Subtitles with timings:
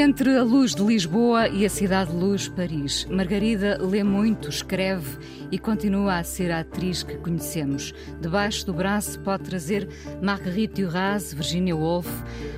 [0.00, 5.18] Entre a luz de Lisboa e a cidade de luz, Paris, Margarida lê muito, escreve
[5.50, 7.92] e continua a ser a atriz que conhecemos.
[8.20, 9.88] Debaixo do braço pode trazer
[10.22, 12.06] Marguerite Duras, Virginia Woolf,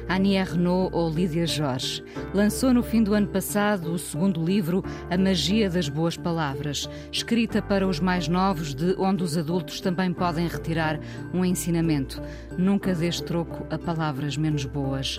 [0.07, 2.05] Annie Ernaux ou Lídia Jorge.
[2.35, 7.63] Lançou no fim do ano passado o segundo livro, A Magia das Boas Palavras, escrita
[7.63, 11.01] para os mais novos, de onde os adultos também podem retirar
[11.33, 12.21] um ensinamento.
[12.59, 15.19] Nunca dês troco a palavras menos boas.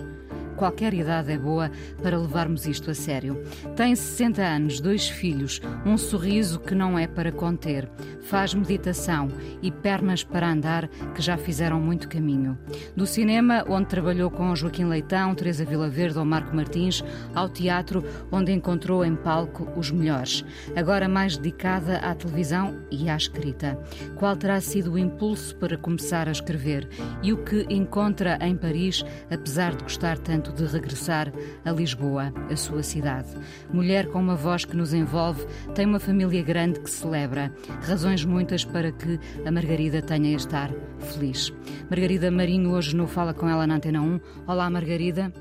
[0.62, 1.72] Qualquer idade é boa
[2.04, 3.44] para levarmos isto a sério.
[3.76, 7.90] Tem 60 anos, dois filhos, um sorriso que não é para conter.
[8.22, 9.28] Faz meditação
[9.60, 12.60] e pernas para andar que já fizeram muito caminho.
[12.96, 17.04] Do cinema, onde trabalhou com Joaquim Leitão, Teresa Vilaverde ou Marco Martins,
[17.34, 20.46] ao teatro, onde encontrou em palco os melhores.
[20.76, 23.80] Agora mais dedicada à televisão e à escrita.
[24.16, 26.88] Qual terá sido o impulso para começar a escrever?
[27.24, 31.32] E o que encontra em Paris, apesar de gostar tanto de regressar
[31.64, 33.30] a Lisboa, a sua cidade.
[33.72, 37.54] Mulher com uma voz que nos envolve, tem uma família grande que celebra.
[37.82, 41.52] Razões muitas para que a Margarida tenha a estar feliz.
[41.90, 44.20] Margarida Marinho hoje no Fala Com Ela na Antena 1.
[44.48, 45.34] Olá, Margarida.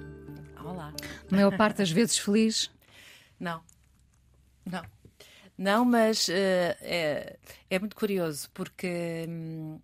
[0.64, 0.92] Olá.
[1.30, 2.70] A maior parte das vezes feliz?
[3.38, 3.60] Não.
[4.64, 4.82] Não.
[5.56, 7.36] Não, mas uh, é,
[7.68, 9.78] é, muito curioso porque hum,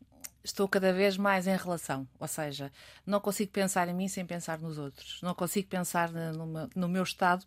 [0.47, 2.09] estou cada vez mais em relação.
[2.19, 2.73] Ou seja,
[3.05, 5.21] não consigo pensar em mim sem pensar nos outros.
[5.23, 6.11] Não consigo pensar
[6.75, 7.45] no meu, estado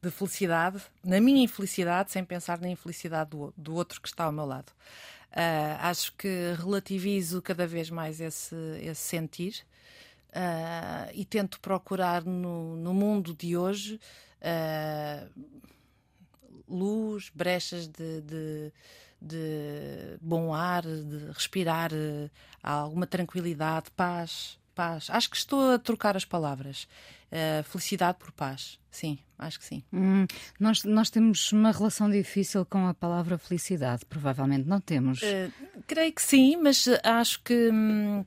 [0.00, 4.32] de felicidade, na minha infelicidade, sem pensar na infelicidade do, do outro que está ao
[4.32, 4.70] meu lado.
[5.30, 9.66] Uh, acho que relativizo cada vez mais esse, esse sentir
[10.28, 13.98] uh, e tento procurar no, no mundo de hoje
[14.40, 15.28] uh,
[16.68, 18.72] luz, brechas de, de
[19.24, 22.30] de bom ar, de respirar uh,
[22.62, 25.08] alguma tranquilidade, paz, paz.
[25.08, 26.86] Acho que estou a trocar as palavras.
[27.32, 28.78] Uh, felicidade por paz.
[28.90, 29.82] Sim, acho que sim.
[29.92, 30.26] Hum,
[30.60, 35.20] nós, nós temos uma relação difícil com a palavra felicidade, provavelmente não temos.
[35.22, 35.52] Uh,
[35.86, 37.70] creio que sim, mas acho que.
[37.72, 38.24] Hum,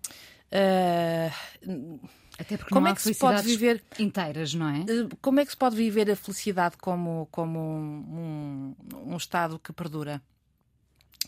[2.39, 4.85] até porque como é que se pode viver inteiras, não é?
[5.21, 9.73] Como é que se pode viver a felicidade como, como um, um, um estado que
[9.73, 10.21] perdura?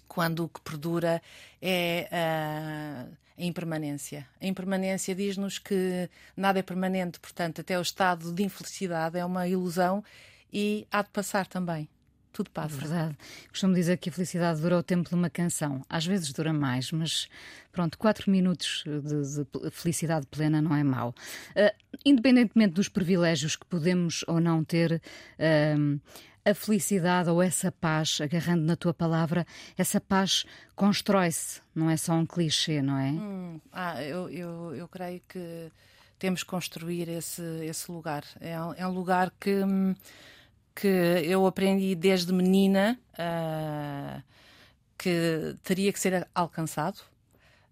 [0.10, 1.22] Quando o que perdura
[1.62, 3.06] é a,
[3.38, 4.28] a impermanência.
[4.42, 9.48] A impermanência diz-nos que nada é permanente, portanto, até o estado de infelicidade é uma
[9.48, 10.04] ilusão
[10.52, 11.88] e há de passar também.
[12.32, 12.76] Tudo passa.
[12.76, 13.18] Verdade.
[13.50, 15.84] Costumo dizer que a felicidade dura o tempo de uma canção.
[15.90, 17.28] Às vezes dura mais, mas
[17.72, 21.14] pronto, quatro minutos de, de felicidade plena não é mau.
[21.56, 25.02] Uh, independentemente dos privilégios que podemos ou não ter,
[25.40, 26.00] uh,
[26.50, 29.46] a felicidade ou essa paz, agarrando na tua palavra,
[29.78, 30.46] essa paz
[30.76, 33.12] constrói-se, não é só um clichê, não é?
[33.12, 35.72] Hum, ah, eu, eu, eu creio que
[36.18, 38.24] temos que construir esse, esse lugar.
[38.42, 39.62] É, é um lugar que,
[40.76, 44.22] que eu aprendi desde menina uh,
[44.98, 47.00] que teria que ser alcançado.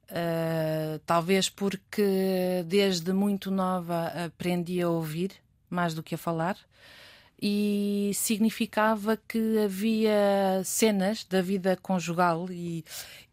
[0.09, 5.31] Uh, talvez porque desde muito nova aprendi a ouvir
[5.69, 6.57] mais do que a falar
[7.39, 12.83] e significava que havia cenas da vida conjugal e,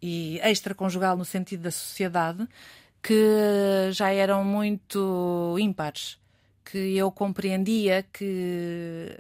[0.03, 2.47] e extraconjugal no sentido da sociedade
[3.03, 6.19] que já eram muito ímpares,
[6.65, 9.10] que eu compreendia que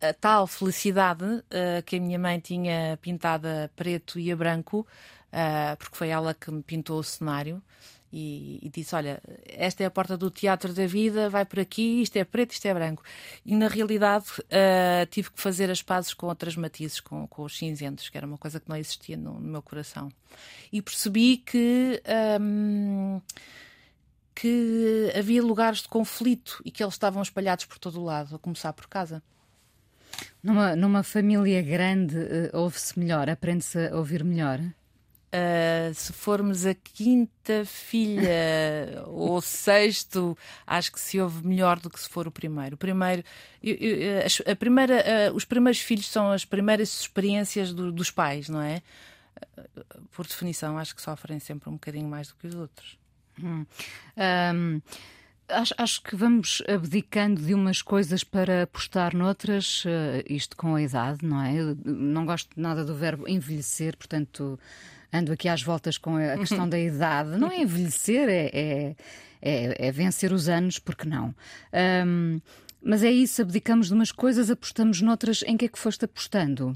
[0.00, 4.86] a tal felicidade uh, que a minha mãe tinha pintada preto e a branco,
[5.32, 7.62] uh, porque foi ela que me pintou o cenário,
[8.12, 12.02] e, e, disse: Olha, esta é a porta do teatro da vida, vai por aqui,
[12.02, 13.02] isto é preto, isto é branco.
[13.44, 17.56] E na realidade uh, tive que fazer as pazes com outras matizes, com, com os
[17.56, 20.10] cinzentos, que era uma coisa que não existia no, no meu coração.
[20.72, 22.02] E percebi que.
[22.40, 23.20] Um,
[24.32, 28.38] que havia lugares de conflito e que eles estavam espalhados por todo o lado, a
[28.38, 29.22] começar por casa.
[30.42, 34.58] Numa, numa família grande, uh, ouve-se melhor, aprende-se a ouvir melhor?
[35.32, 40.36] Uh, se formos a quinta filha ou sexto,
[40.66, 42.74] acho que se ouve melhor do que se for o primeiro.
[42.74, 43.22] O primeiro,
[43.62, 48.48] eu, eu, a primeira, uh, os primeiros filhos são as primeiras experiências do, dos pais,
[48.48, 48.82] não é?
[49.56, 52.98] Uh, por definição, acho que sofrem sempre um bocadinho mais do que os outros.
[53.40, 53.64] Hum.
[54.18, 54.82] Um
[55.48, 59.84] acho, acho, que vamos abdicando de umas coisas para apostar noutras,
[60.28, 61.54] isto com a idade, não é?
[61.54, 64.58] Eu não gosto nada do verbo envelhecer, portanto
[65.12, 67.36] ando aqui às voltas com a questão da idade.
[67.38, 68.96] Não é envelhecer, é, é,
[69.42, 71.34] é, é vencer os anos, porque não?
[72.06, 72.40] Um,
[72.82, 75.42] mas é isso, abdicamos de umas coisas, apostamos noutras.
[75.46, 76.74] Em que é que foste apostando?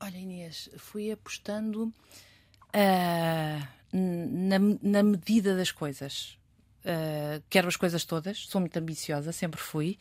[0.00, 6.38] Olha, Inês, fui apostando uh, na, na medida das coisas.
[6.84, 10.00] Uh, quero as coisas todas, sou muito ambiciosa, sempre fui,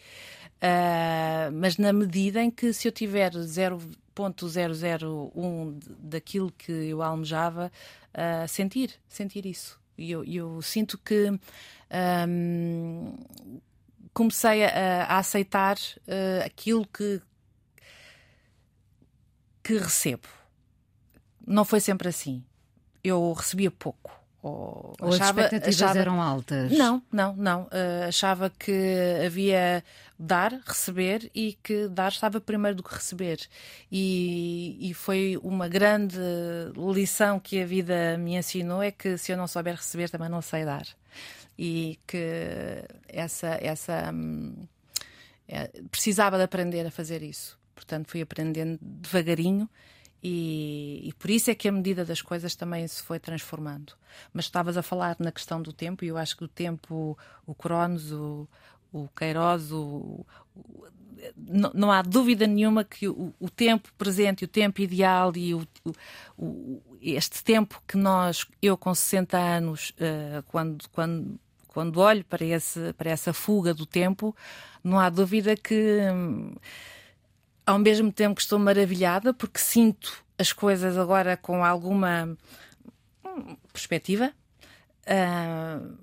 [0.57, 7.71] uh, mas na medida em que se eu tiver 0.001 daquilo que eu almejava,
[8.15, 9.79] uh, sentir, sentir isso.
[9.95, 11.29] E eu, eu sinto que
[12.27, 13.15] um,
[14.11, 15.77] comecei a, a aceitar
[16.43, 17.21] aquilo que,
[19.61, 20.27] que recebo.
[21.45, 22.43] Não foi sempre assim.
[23.03, 25.99] Eu recebia pouco ou, ou achava, as expectativas achava...
[25.99, 26.71] eram altas?
[26.71, 27.61] Não, não, não.
[27.63, 28.73] Uh, achava que
[29.23, 29.83] havia
[30.17, 33.39] dar, receber e que dar estava primeiro do que receber.
[33.91, 36.17] E, e foi uma grande
[36.93, 40.41] lição que a vida me ensinou: é que se eu não souber receber, também não
[40.41, 40.87] sei dar.
[41.57, 43.59] E que essa.
[43.61, 44.55] essa hum,
[45.47, 47.59] é, precisava de aprender a fazer isso.
[47.75, 49.69] Portanto, fui aprendendo devagarinho
[50.23, 53.93] e, e, por isso é que a medida das coisas também se foi transformando.
[54.31, 57.55] Mas estavas a falar na questão do tempo, e eu acho que o tempo, o
[57.55, 58.47] Cronos, o,
[58.93, 60.25] o Queiroz, o,
[60.55, 60.85] o,
[61.35, 65.55] não, há dúvida nenhuma que o, o, tempo presente, o tempo ideal e
[67.01, 72.93] este tempo que nós, eu com 60 anos, uh, quando, quando, quando olho para, esse,
[72.93, 74.35] para essa fuga do tempo,
[74.83, 75.99] não há dúvida que.
[76.11, 76.55] Hum,
[77.65, 82.37] ao mesmo tempo que estou maravilhada porque sinto as coisas agora com alguma
[83.25, 84.33] hum, perspectiva.
[85.03, 85.97] Uh,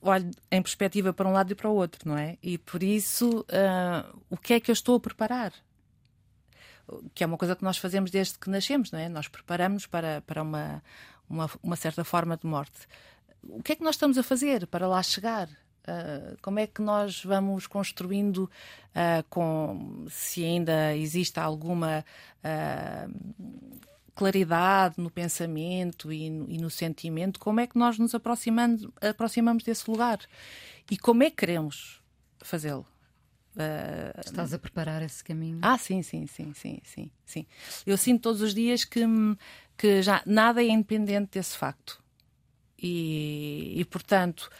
[0.00, 2.36] olho em perspectiva para um lado e para o outro, não é?
[2.42, 5.52] E por isso, uh, o que é que eu estou a preparar?
[7.14, 9.08] Que é uma coisa que nós fazemos desde que nascemos, não é?
[9.08, 10.82] Nós preparamos para, para uma,
[11.28, 12.86] uma, uma certa forma de morte.
[13.42, 15.48] O que é que nós estamos a fazer para lá chegar?
[15.86, 22.02] Uh, como é que nós vamos construindo uh, com se ainda existe alguma
[22.42, 23.80] uh,
[24.14, 29.62] claridade no pensamento e no, e no, sentimento, como é que nós nos aproximamos, aproximamos
[29.62, 30.20] desse lugar
[30.90, 32.00] e como é que queremos
[32.40, 32.86] fazê-lo?
[34.24, 35.58] Estás a preparar esse caminho?
[35.62, 37.46] Ah, sim, sim, sim, sim, sim, sim.
[37.86, 39.00] Eu sinto todos os dias que,
[39.76, 42.02] que já nada é independente desse facto.
[42.76, 44.50] E, e portanto,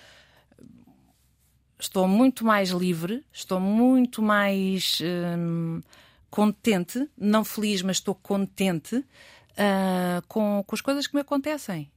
[1.84, 4.98] estou muito mais livre, estou muito mais
[5.38, 5.82] hum,
[6.30, 11.90] contente, não feliz, mas estou contente uh, com, com as coisas que me acontecem.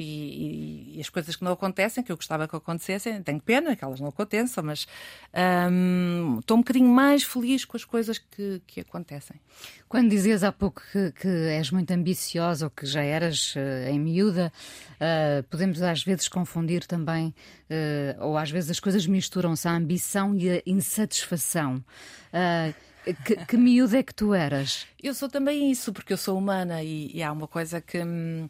[0.00, 3.82] E, e, as coisas que não acontecem, que eu gostava que acontecessem, tenho pena que
[3.82, 4.86] elas não aconteçam, mas
[5.72, 9.40] um, estou um bocadinho mais feliz com as coisas que, que acontecem.
[9.88, 13.98] Quando dizias há pouco que, que és muito ambiciosa ou que já eras uh, em
[13.98, 14.52] miúda,
[15.00, 17.34] uh, podemos às vezes confundir também,
[17.68, 21.84] uh, ou às vezes as coisas misturam-se a ambição e a insatisfação.
[23.24, 24.86] Que, que miúda é que tu eras?
[25.02, 27.98] Eu sou também isso, porque eu sou humana e, e há uma coisa que.
[27.98, 28.48] Hum,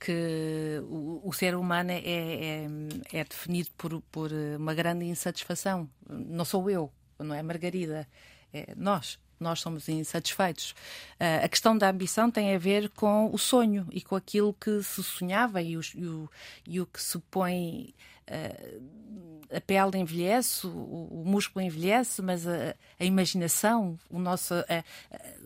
[0.00, 2.68] que o, o ser humano é, é,
[3.12, 5.88] é, definido por, por uma grande insatisfação.
[6.08, 8.08] Não sou eu, não é Margarida,
[8.52, 9.18] é nós.
[9.38, 10.72] Nós somos insatisfeitos.
[11.18, 14.82] Uh, a questão da ambição tem a ver com o sonho e com aquilo que
[14.82, 16.30] se sonhava e o, e o,
[16.66, 17.94] e o que se põe.
[19.52, 24.84] A pele envelhece, o, o músculo envelhece, mas a, a imaginação, o nosso, a,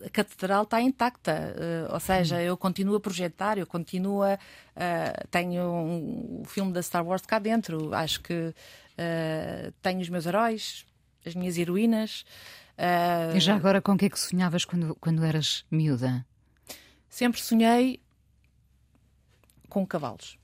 [0.05, 1.55] a catedral está intacta.
[1.89, 4.35] Uh, ou seja, eu continuo a projetar, eu continuo a.
[4.35, 7.95] Uh, tenho um, o filme da Star Wars cá dentro.
[7.95, 10.85] Acho que uh, tenho os meus heróis,
[11.25, 12.25] as minhas heroínas.
[13.33, 16.23] e já agora, com o que é que sonhavas quando, quando eras miúda?
[17.09, 17.99] Sempre sonhei
[19.67, 20.37] com cavalos.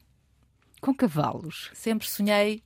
[0.81, 1.69] Com cavalos?
[1.75, 2.63] Sempre sonhei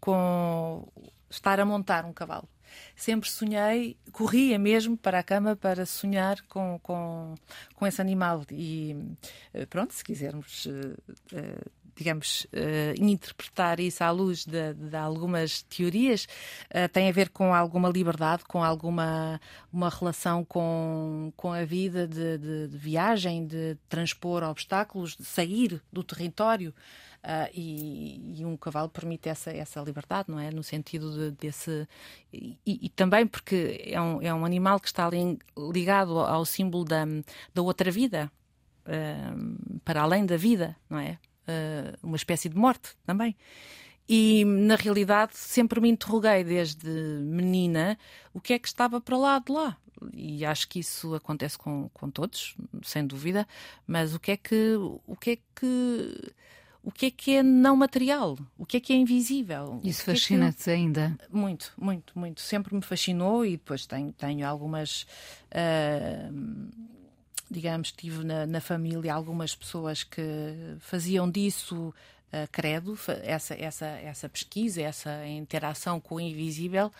[0.00, 0.86] com
[1.30, 2.48] estar a montar um cavalo.
[2.96, 7.36] Sempre sonhei, corria mesmo para a cama para sonhar com, com,
[7.76, 8.44] com esse animal.
[8.50, 8.96] E
[9.54, 11.64] eh, pronto, se quisermos, eh, eh,
[11.96, 12.46] digamos,
[12.98, 16.26] interpretar isso à luz de, de algumas teorias,
[16.92, 19.40] tem a ver com alguma liberdade, com alguma
[19.72, 25.82] uma relação com, com a vida de, de, de viagem, de transpor obstáculos, de sair
[25.92, 26.74] do território.
[27.22, 30.50] Uh, e, e, um cavalo permite essa, essa liberdade, não é?
[30.50, 31.86] No sentido de, desse.
[32.32, 35.08] E, e, também porque é um, é um animal que está
[35.56, 37.04] ligado ao símbolo da,
[37.54, 38.30] da outra vida,
[38.86, 41.16] uh, para além da vida, não é?
[41.42, 43.36] Uh, uma espécie de morte também.
[44.08, 47.98] E, na realidade, sempre me interroguei desde menina
[48.34, 49.76] o que é que estava para lá de lá.
[50.12, 53.46] E acho que isso acontece com, com todos, sem dúvida,
[53.86, 54.74] mas o que é que.
[55.06, 56.32] O que é que
[56.84, 59.80] o que é que é não material, o que é que é invisível.
[59.84, 61.16] Isso fascina-te é ainda?
[61.30, 62.40] Muito, muito, muito.
[62.40, 65.06] Sempre me fascinou e depois tenho, tenho algumas.
[65.52, 66.68] Uh,
[67.52, 70.22] digamos, tive na, na, família algumas pessoas que
[70.80, 71.88] faziam disso
[72.32, 76.90] uh, credo, essa, essa, essa pesquisa, essa interação com o invisível,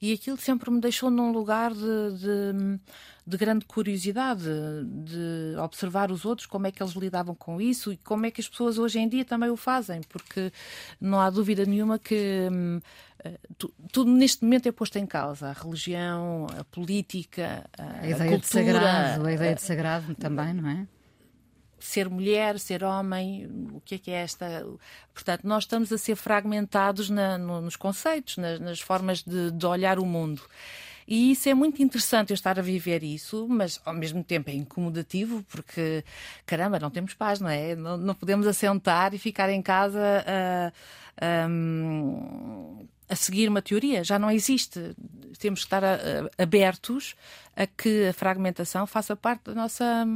[0.00, 1.80] e aquilo sempre me deixou num lugar de,
[2.18, 2.80] de,
[3.26, 4.48] de grande curiosidade,
[4.84, 8.40] de observar os outros, como é que eles lidavam com isso e como é que
[8.40, 10.50] as pessoas hoje em dia também o fazem, porque
[11.00, 12.48] não há dúvida nenhuma que.
[13.24, 15.48] Hum, tudo neste momento é posto em causa.
[15.48, 20.54] A religião, a política, a, a ideia cultura, de sagrado, a ideia de sagrado também,
[20.54, 20.86] não é?
[21.80, 24.66] ser mulher, ser homem, o que é que é esta.
[25.14, 29.66] Portanto, nós estamos a ser fragmentados na, no, nos conceitos, nas, nas formas de, de,
[29.66, 30.42] olhar o mundo.
[31.06, 34.54] E isso é muito interessante eu estar a viver isso, mas ao mesmo tempo é
[34.54, 36.04] incomodativo, porque
[36.44, 37.74] caramba, não temos paz, não é?
[37.74, 40.72] Não, não podemos assentar e ficar em casa a,
[41.44, 41.48] a,
[43.08, 44.04] a seguir uma teoria.
[44.04, 44.94] Já não existe.
[45.38, 45.98] Temos que estar a,
[46.36, 47.14] abertos
[47.56, 50.06] a que a fragmentação faça parte da nossa,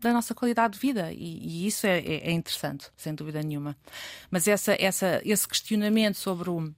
[0.00, 1.12] da nossa qualidade de vida.
[1.12, 3.76] E, e isso é, é, é, interessante, sem dúvida nenhuma.
[4.30, 6.72] Mas essa, essa, esse questionamento sobre o,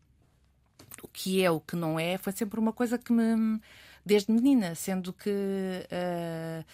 [1.02, 3.60] o que é, o que não é, foi sempre uma coisa que me.
[4.04, 5.30] desde menina, sendo que.
[5.30, 6.64] Uh,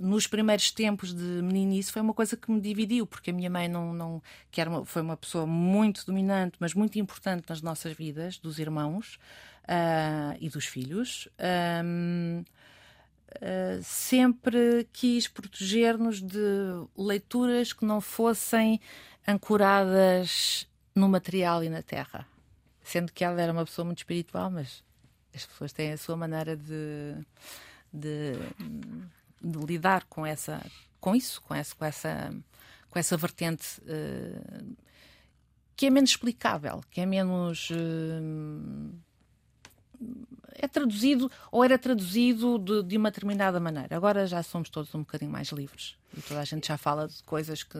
[0.00, 3.68] nos primeiros tempos de meninice foi uma coisa que me dividiu, porque a minha mãe
[3.68, 7.92] não, não que era uma, foi uma pessoa muito dominante, mas muito importante nas nossas
[7.92, 9.18] vidas, dos irmãos
[9.64, 11.28] uh, e dos filhos.
[11.84, 12.44] Um,
[13.40, 16.38] eh, sempre quis proteger-nos de
[16.96, 18.80] leituras que não fossem
[19.26, 22.26] ancoradas no material e na terra.
[22.82, 24.82] Sendo que ela era uma pessoa muito espiritual, mas
[25.34, 27.14] as pessoas têm a sua maneira de,
[27.92, 28.32] de,
[29.42, 30.60] de lidar com essa
[31.06, 32.34] com isso, com essa, com essa,
[32.90, 34.76] com essa vertente uh,
[35.76, 37.70] que é menos explicável, que é menos.
[37.70, 38.92] Uh,
[40.58, 43.96] é traduzido ou era traduzido de, de, uma determinada maneira.
[43.96, 47.22] Agora já somos todos um bocadinho mais livres e toda a gente já fala de
[47.22, 47.78] coisas que,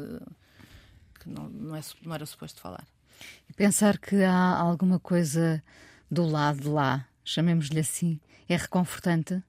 [1.18, 2.86] que não, não, é, não era suposto falar.
[3.50, 5.62] E pensar que há alguma coisa
[6.10, 9.42] do lado de lá, chamemos-lhe assim, é reconfortante?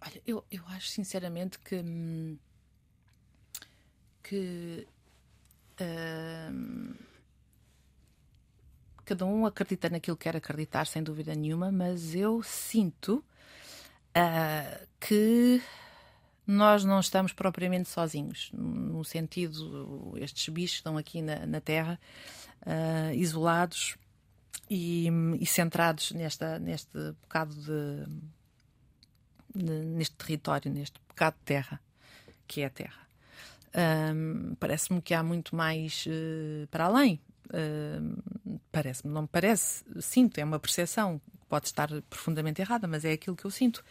[0.00, 1.76] Olha, eu, eu acho sinceramente que.
[1.76, 2.38] Hum,
[4.22, 4.86] que.
[5.80, 6.94] Uh,
[9.04, 13.24] cada um acredita naquilo que quer acreditar, sem dúvida nenhuma, mas eu sinto
[14.16, 15.60] uh, que
[16.46, 21.98] nós não estamos propriamente sozinhos, no sentido, estes bichos estão aqui na, na Terra,
[22.62, 23.96] uh, isolados
[24.68, 25.08] e,
[25.40, 28.06] e, centrados nesta, neste bocado de,
[29.54, 31.80] neste território, neste bocado de terra,
[32.46, 33.00] que é a Terra.
[34.14, 37.20] Um, Parece-me que há muito mais uh, para além.
[37.46, 43.12] Uh, parece-me, não me parece, sinto, é uma percepção, pode estar profundamente errada, mas é
[43.12, 43.84] aquilo que eu sinto.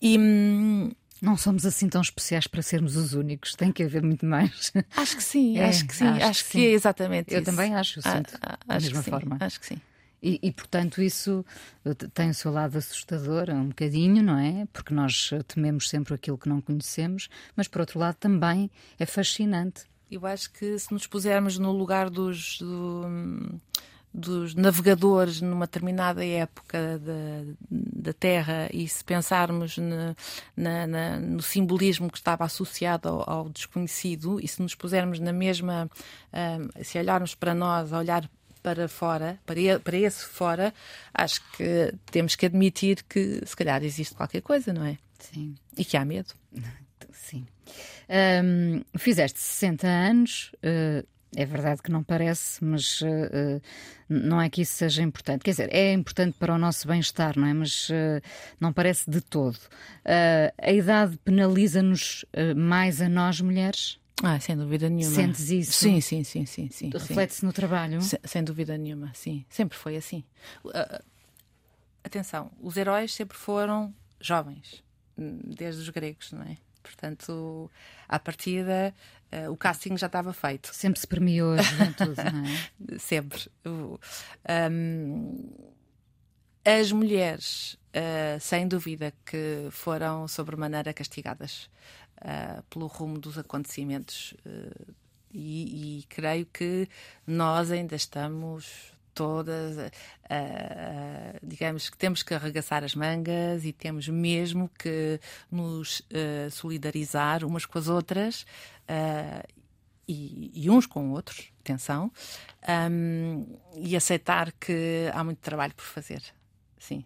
[0.00, 0.18] E.
[0.18, 0.90] Hum,
[1.20, 4.72] não somos assim tão especiais para sermos os únicos, tem que haver muito mais.
[4.96, 7.50] Acho que sim, é, acho que sim, acho, acho que, que, é exatamente eu isso.
[7.50, 9.36] Eu também acho, ah, sinto ah, da mesma sim, forma.
[9.38, 9.80] Acho que sim.
[10.22, 11.44] E, e, portanto, isso
[11.84, 14.66] eh, tem o seu lado assustador, um bocadinho, não é?
[14.72, 19.04] Porque nós eh, tememos sempre aquilo que não conhecemos, mas por outro lado também é
[19.04, 19.82] fascinante.
[20.08, 22.58] Eu acho que se nos pusermos no lugar dos.
[22.60, 23.60] Do,
[24.14, 30.14] dos navegadores numa determinada época da, da Terra e se pensarmos na,
[30.54, 35.32] na, na, no simbolismo que estava associado ao, ao, desconhecido e se nos pusermos na
[35.32, 35.90] mesma,
[36.30, 38.28] uh, se olharmos para nós, a olhar
[38.62, 40.72] para fora, para, para esse fora,
[41.12, 44.98] acho que temos que admitir que se calhar existe qualquer coisa, não é?
[45.18, 45.54] Sim.
[45.76, 46.32] E que há medo.
[47.12, 47.46] Sim.
[48.98, 53.62] Fizeste 60 anos, uh, é verdade que não parece, mas uh, uh,
[54.08, 55.42] não é que isso seja importante.
[55.42, 57.54] Quer dizer, é importante para o nosso bem-estar, não é?
[57.54, 57.88] Mas
[58.60, 59.58] não parece de todo.
[60.60, 63.98] a idade penaliza-nos mais a nós, mulheres?
[64.22, 65.14] Ah, sem dúvida nenhuma.
[65.14, 65.72] Sentes isso?
[65.72, 66.70] Sim, sim, sim, sim.
[66.70, 68.00] sim Reflete-se no trabalho?
[68.00, 69.44] Sem, sem, dúvida nenhuma, sim.
[69.48, 70.24] Sempre foi assim.
[70.64, 71.02] Uh,
[72.04, 74.82] atenção, os heróis sempre foram jovens,
[75.18, 76.56] hum, desde os gregos, não é?
[76.82, 77.70] Portanto,
[78.08, 78.94] à partida,
[79.32, 80.72] uh, o casting já estava feito.
[80.72, 82.44] Sempre se premiou a juventude, não
[82.94, 82.98] é?
[82.98, 83.50] sempre.
[83.64, 85.50] Um,
[86.64, 91.68] as mulheres, uh, sem dúvida, que foram sobremaneira castigadas
[92.22, 94.94] uh, pelo rumo dos acontecimentos uh,
[95.34, 96.86] E, e creio que
[97.26, 104.68] nós ainda estamos todas, uh, digamos que temos que arregaçar as mangas e temos mesmo
[104.78, 105.18] que
[105.50, 106.02] nos
[106.50, 108.44] solidarizar umas com as outras
[110.06, 112.10] e, e, uns com outros, atenção,
[112.90, 116.22] um, e aceitar que há muito trabalho por fazer.
[116.78, 117.04] Sim.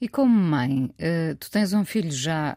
[0.00, 0.94] E como mãe,
[1.40, 2.56] tu tens um filho já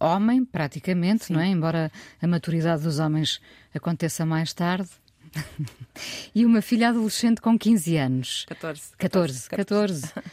[0.00, 1.34] homem, praticamente, Sim.
[1.34, 1.46] não é?
[1.46, 3.40] Embora a maturidade dos homens
[3.72, 4.90] aconteça mais tarde.
[6.34, 8.44] e uma filha adolescente com 15 anos.
[8.48, 8.96] 14.
[8.96, 10.02] 14, 14.
[10.02, 10.06] 14.
[10.06, 10.30] Uh,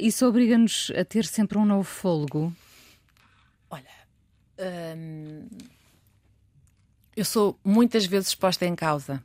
[0.00, 2.54] isso obriga-nos a ter sempre um novo fôlego?
[3.70, 3.84] Olha,
[4.96, 5.48] hum,
[7.16, 9.22] eu sou muitas vezes posta em causa,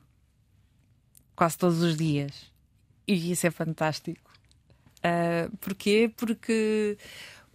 [1.36, 2.52] quase todos os dias,
[3.08, 4.27] e isso é fantástico.
[5.08, 6.12] Uh, porquê?
[6.16, 6.98] Porque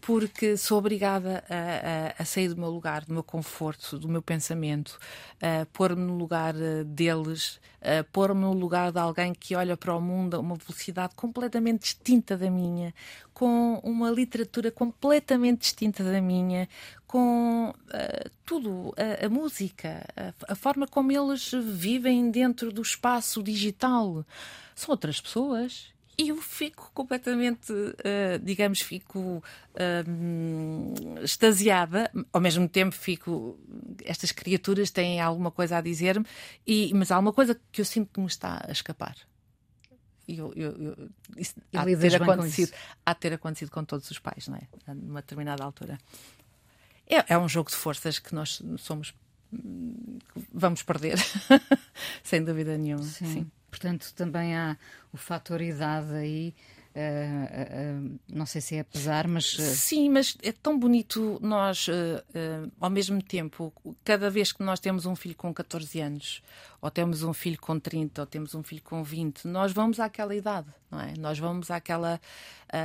[0.02, 4.20] porque sou obrigada a, a, a, sair do meu lugar, do meu conforto, do meu
[4.20, 4.98] pensamento,
[5.40, 9.94] a pôr-me no lugar eh, deles, a pôr-me no lugar de alguém que olha para
[9.94, 12.92] o mundo a uma velocidade completamente distinta da minha,
[13.32, 16.68] com uma literatura completamente distinta da minha,
[17.06, 23.40] com uh, tudo, a, a música, a, a forma como eles vivem dentro do espaço
[23.40, 24.26] digital.
[24.74, 29.42] São outras pessoas eu fico completamente, uh, digamos, fico
[29.74, 33.58] uh, extasiada, ao mesmo tempo fico.
[34.04, 36.26] Estas criaturas têm alguma coisa a dizer-me,
[36.94, 39.16] mas há uma coisa que eu sinto que me está a escapar.
[40.28, 42.72] Eu, eu, eu, isso há, de ter acontecido,
[43.04, 44.94] há de ter acontecido com todos os pais, não é?
[44.94, 45.98] Numa determinada altura.
[47.06, 49.14] É, é um jogo de forças que nós somos.
[50.52, 51.18] Vamos perder,
[52.22, 53.02] sem dúvida nenhuma.
[53.02, 53.26] Sim.
[53.26, 53.50] Sim.
[53.72, 54.76] Portanto, também há
[55.10, 56.54] o fator idade aí.
[56.94, 59.54] Uh, uh, não sei se é pesar, mas.
[59.54, 59.62] Uh...
[59.62, 61.86] Sim, mas é tão bonito nós,
[62.78, 63.72] ao mesmo tempo,
[64.04, 66.42] cada vez que nós temos um filho com 14 anos,
[66.82, 70.34] ou temos um filho com 30, ou temos um filho com 20, nós vamos àquela
[70.34, 71.14] idade, não é?
[71.18, 72.20] Nós vamos àquela.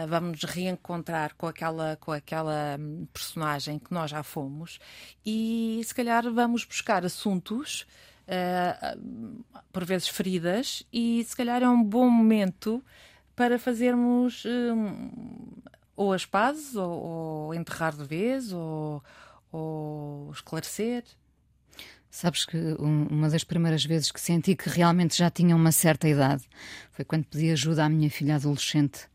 [0.07, 4.79] vamos reencontrar com aquela, com aquela hum, personagem que nós já fomos
[5.25, 7.85] e, se calhar, vamos buscar assuntos
[8.27, 12.83] uh, por vezes feridas, e se calhar é um bom momento
[13.35, 15.11] para fazermos um,
[15.95, 19.03] ou as pazes, ou, ou, enterrar de vez, ou,
[19.51, 21.03] ou esclarecer.
[22.09, 26.43] Sabes que uma das primeiras vezes que senti que realmente já tinha uma certa idade
[26.91, 29.07] foi quando pedi ajuda à minha filha adolescente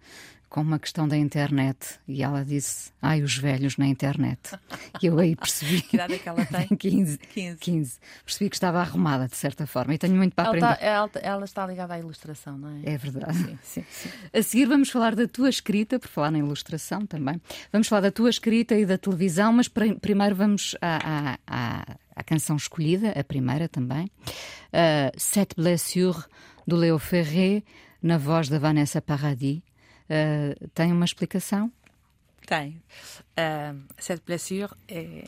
[0.53, 4.39] com uma questão da internet e ela disse: Ai, os velhos na internet.
[5.01, 5.81] E eu aí percebi.
[5.89, 6.69] que idade é que ela tem?
[6.77, 7.59] 15, 15.
[7.59, 7.99] 15.
[8.23, 10.75] Percebi que estava arrumada, de certa forma, e tenho muito para ela aprender.
[10.75, 12.93] Está, ela, ela, está ligada à ilustração, não é?
[12.93, 13.39] É verdade.
[13.39, 14.11] Sim, sim, sim.
[14.31, 17.41] A seguir vamos falar da tua escrita, por falar na ilustração também.
[17.73, 22.57] Vamos falar da tua escrita e da televisão, mas primeiro vamos à, à, à canção
[22.57, 24.05] escolhida, a primeira também.
[24.05, 26.27] Uh, Sete Blessures,
[26.67, 27.63] do Leo Ferré,
[28.03, 29.63] na voz da Vanessa Paradis.
[30.05, 31.71] Uh, tem uma explicação?
[32.47, 32.83] Tem.
[33.39, 35.25] Uh, Cette blessure é.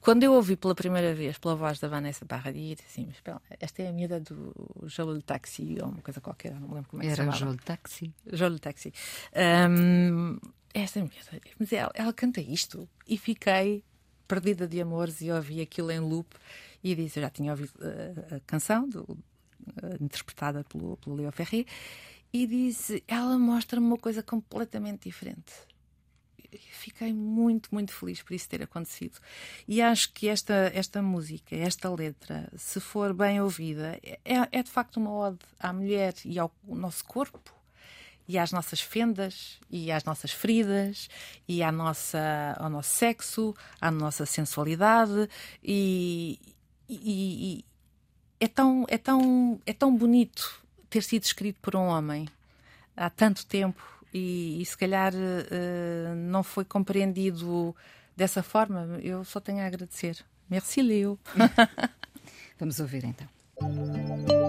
[0.00, 3.82] Quando eu ouvi pela primeira vez, pela voz da Vanessa Paradis, assim, mas espera, esta
[3.82, 4.54] é a miúda do
[4.84, 7.22] Jolo de Taxi, ou uma coisa qualquer, não me lembro como é que Era se
[7.22, 7.38] chamava.
[7.38, 8.14] Jolo de Taxi.
[8.32, 8.94] Jolo de Taxi.
[9.68, 10.38] Um,
[10.72, 12.88] esta miúda, mas ela, ela canta isto.
[13.06, 13.84] E fiquei
[14.26, 16.34] perdida de amores e ouvi aquilo em loop
[16.82, 19.18] e disse, eu já tinha ouvido uh, a canção do,
[20.00, 21.66] interpretada pelo, pelo Leo Ferri
[22.32, 25.52] e disse: ela mostra-me uma coisa completamente diferente.
[26.72, 29.18] Fiquei muito, muito feliz por isso ter acontecido.
[29.68, 34.18] E acho que esta, esta música, esta letra, se for bem ouvida, é,
[34.50, 37.54] é de facto uma ode à mulher e ao nosso corpo
[38.26, 41.08] e às nossas fendas e às nossas feridas
[41.48, 45.28] e à nossa, ao nosso sexo, à nossa sensualidade
[45.62, 46.38] e,
[46.88, 47.64] e, e
[48.38, 52.28] é tão é tão é tão bonito ter sido escrito por um homem
[52.96, 57.74] há tanto tempo e, e se calhar uh, não foi compreendido
[58.16, 60.18] dessa forma, eu só tenho a agradecer.
[60.48, 61.18] Merci, Leo.
[62.58, 63.28] Vamos ouvir então.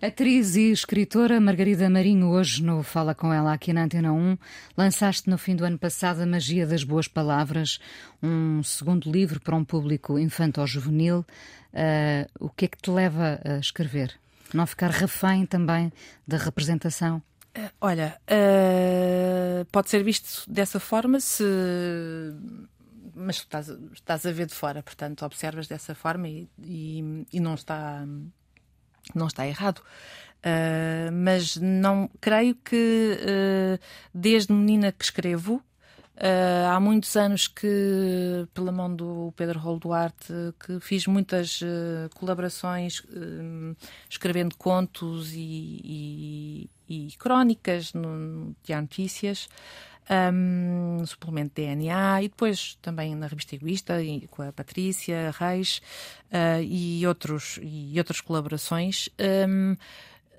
[0.00, 4.38] Atriz e escritora Margarida Marinho, hoje no Fala Com Ela aqui na Antena 1,
[4.76, 7.80] lançaste no fim do ano passado A Magia das Boas Palavras,
[8.22, 11.26] um segundo livro para um público infanto-juvenil.
[11.72, 14.14] Uh, o que é que te leva a escrever?
[14.54, 15.92] Não ficar refém também
[16.24, 17.20] da representação?
[17.56, 21.42] Uh, olha, uh, pode ser visto dessa forma se.
[23.16, 27.54] Mas estás, estás a ver de fora, portanto, observas dessa forma e, e, e não
[27.54, 28.06] está
[29.16, 29.80] não está errado.
[30.38, 33.78] Uh, mas não creio que uh,
[34.14, 35.62] desde menina que escrevo
[36.18, 42.10] Uh, há muitos anos que, pela mão do Pedro Rolo Duarte, que fiz muitas uh,
[42.16, 43.76] colaborações uh,
[44.10, 49.48] escrevendo contos e, e, e crónicas no, no Diário Notícias.
[50.10, 55.82] Um, suplemento DNA e depois também na revista Egoísta e com a Patrícia Reis
[56.32, 59.10] uh, e, outros, e outras colaborações.
[59.20, 59.76] Um,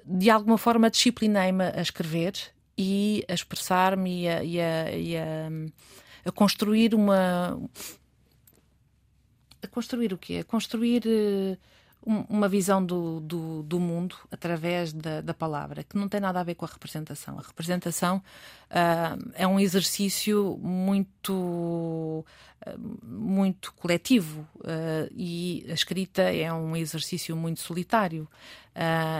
[0.03, 2.33] de alguma forma disciplinei-me a escrever
[2.75, 5.49] e a expressar-me e, a, e, a, e a,
[6.25, 7.61] a, construir uma.
[9.61, 10.37] A construir o quê?
[10.41, 11.57] A construir uh,
[12.27, 16.43] uma visão do, do, do, mundo através da, da, palavra, que não tem nada a
[16.43, 17.37] ver com a representação.
[17.37, 22.25] A representação uh, é um exercício muito, uh,
[23.03, 28.27] muito coletivo uh, e a escrita é um exercício muito solitário.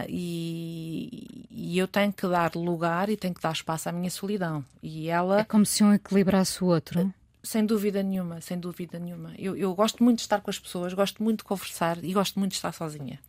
[0.07, 4.63] E, e, eu tenho que dar lugar e tenho que dar espaço à minha solidão.
[4.81, 7.13] E ela é como se um equilibrasse o outro.
[7.41, 9.33] Sem dúvida nenhuma, sem dúvida nenhuma.
[9.37, 12.37] Eu, eu, gosto muito de estar com as pessoas, gosto muito de conversar e gosto
[12.37, 13.19] muito de estar sozinha.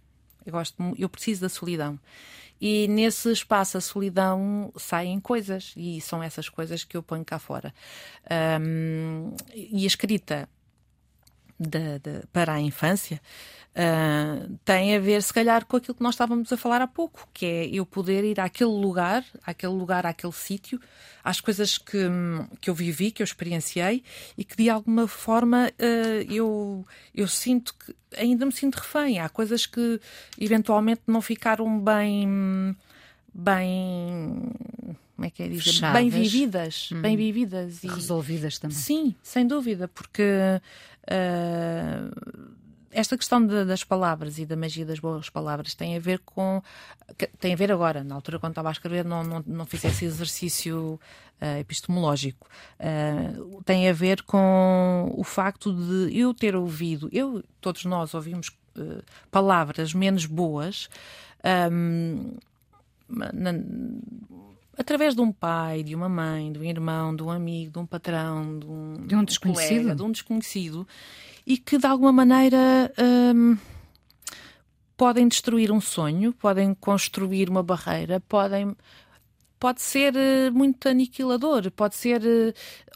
[0.44, 1.99] Eu, gosto, eu preciso da solidão.
[2.61, 7.38] E nesse espaço, a solidão, saem coisas e são essas coisas que eu ponho cá
[7.38, 7.73] fora.
[8.61, 10.49] Um, e a escrita
[11.61, 13.20] de, de, para a infância
[13.70, 17.29] uh, tem a ver, se calhar, com aquilo que nós estávamos a falar há pouco,
[17.33, 20.81] que é eu poder ir àquele lugar, àquele lugar, àquele sítio,
[21.23, 22.09] às coisas que,
[22.61, 24.03] que eu vivi, que eu experienciei
[24.37, 29.18] e que de alguma forma uh, eu, eu sinto que ainda me sinto refém.
[29.18, 30.01] Há coisas que
[30.38, 32.77] eventualmente não ficaram bem.
[33.33, 34.53] bem
[35.20, 35.64] como é que é dizer?
[35.64, 36.01] Fechadas.
[36.01, 37.03] Bem vividas, hum.
[37.03, 38.75] bem vividas e resolvidas também.
[38.75, 40.23] Sim, sem dúvida, porque
[41.04, 42.50] uh,
[42.90, 46.62] esta questão de, das palavras e da magia das boas palavras tem a ver com.
[47.38, 50.04] tem a ver agora, na altura quando estava a escrever, não, não, não fiz esse
[50.04, 50.98] exercício
[51.40, 52.48] uh, epistemológico.
[52.78, 58.48] Uh, tem a ver com o facto de eu ter ouvido, eu, todos nós ouvimos
[58.76, 60.88] uh, palavras menos boas.
[61.72, 62.36] Um,
[63.08, 63.52] na,
[64.81, 67.85] através de um pai, de uma mãe, de um irmão, de um amigo, de um
[67.85, 70.88] patrão, de um, de um desconhecido, colega, de um desconhecido
[71.47, 72.90] e que de alguma maneira
[73.37, 73.59] hum,
[74.97, 78.75] podem destruir um sonho, podem construir uma barreira, podem
[79.59, 82.55] pode ser uh, muito aniquilador, pode ser uh,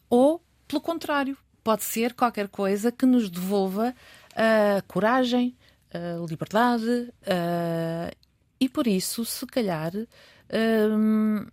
[0.08, 3.94] ou pelo contrário, pode ser qualquer coisa que nos devolva
[4.34, 5.54] a uh, coragem,
[5.92, 7.12] a liberdade
[8.58, 9.92] e por isso, se calhar,
[10.90, 11.46] hum,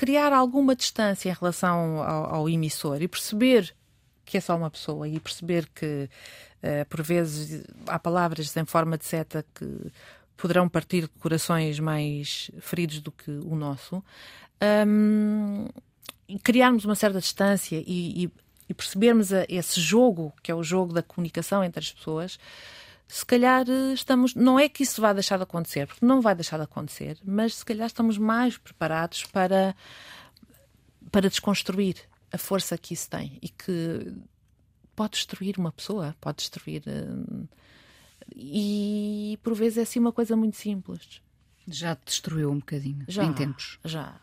[0.00, 3.76] criar alguma distância em relação ao, ao emissor e perceber
[4.24, 6.08] que é só uma pessoa e perceber que,
[6.62, 9.92] uh, por vezes, há palavras em forma de seta que
[10.38, 14.02] poderão partir de corações mais feridos do que o nosso,
[14.86, 15.68] um,
[16.42, 18.30] criarmos uma certa distância e, e,
[18.70, 22.38] e percebermos a, esse jogo, que é o jogo da comunicação entre as pessoas,
[23.10, 24.36] se calhar eh, estamos.
[24.36, 27.56] Não é que isso vá deixar de acontecer, porque não vai deixar de acontecer, mas
[27.56, 29.74] se calhar estamos mais preparados para,
[31.10, 31.96] para desconstruir
[32.32, 34.14] a força que isso tem e que
[34.94, 36.84] pode destruir uma pessoa, pode destruir.
[36.86, 37.48] Uh,
[38.36, 41.20] e por vezes é assim uma coisa muito simples.
[41.66, 43.80] Já te destruiu um bocadinho já, em tempos?
[43.84, 44.20] Já.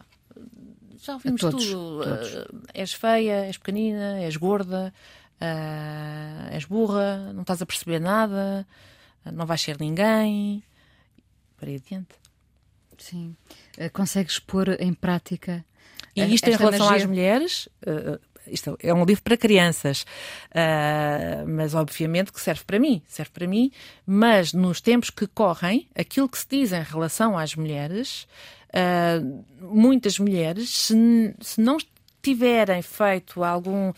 [0.98, 2.04] Já ouvimos todos, tudo.
[2.06, 2.34] Todos.
[2.36, 4.94] Uh, és feia, és pequenina, és gorda,
[5.42, 8.66] uh, és burra, não estás a perceber nada,
[9.32, 10.64] não vais ser ninguém.
[11.58, 12.16] Para aí adiante.
[12.98, 13.36] Sim.
[13.94, 15.64] consegues pôr em prática
[16.16, 16.98] e isto em relação magia...
[16.98, 20.04] às mulheres, uh, isto é um livro para crianças,
[20.52, 23.72] uh, mas obviamente que serve para mim, serve para mim,
[24.06, 28.28] mas nos tempos que correm, aquilo que se diz em relação às mulheres,
[28.70, 31.78] uh, muitas mulheres, se, se não
[32.22, 33.94] tiverem feito algum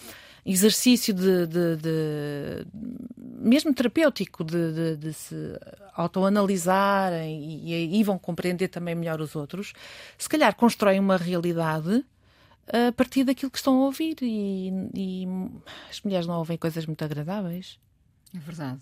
[0.45, 2.67] exercício de, de, de
[3.17, 5.35] mesmo terapêutico de, de se
[5.93, 9.73] autoanalisarem e, e vão compreender também melhor os outros,
[10.17, 12.05] se calhar constroem uma realidade
[12.67, 15.27] a partir daquilo que estão a ouvir e, e
[15.89, 17.79] as mulheres não ouvem coisas muito agradáveis.
[18.35, 18.81] É verdade.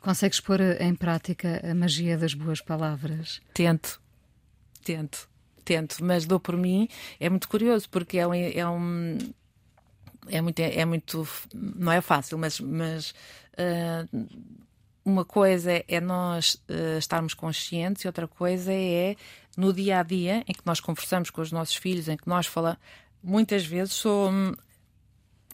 [0.00, 3.40] Consegues pôr em prática a magia das boas palavras?
[3.52, 4.00] Tento,
[4.84, 5.28] tento,
[5.64, 6.88] tento, mas dou por mim.
[7.18, 9.18] É muito curioso porque é um, é um
[10.28, 13.14] é muito, é muito, não é fácil, mas, mas
[13.58, 14.26] uh,
[15.04, 19.16] uma coisa é nós uh, estarmos conscientes e outra coisa é
[19.56, 22.46] no dia a dia em que nós conversamos com os nossos filhos, em que nós
[22.46, 22.78] falamos,
[23.22, 24.54] muitas vezes sou hum,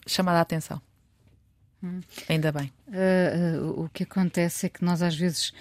[0.07, 0.81] chamada a atenção.
[1.83, 2.01] Hum.
[2.29, 2.73] Ainda bem.
[2.89, 5.53] Uh, uh, o que acontece é que nós às vezes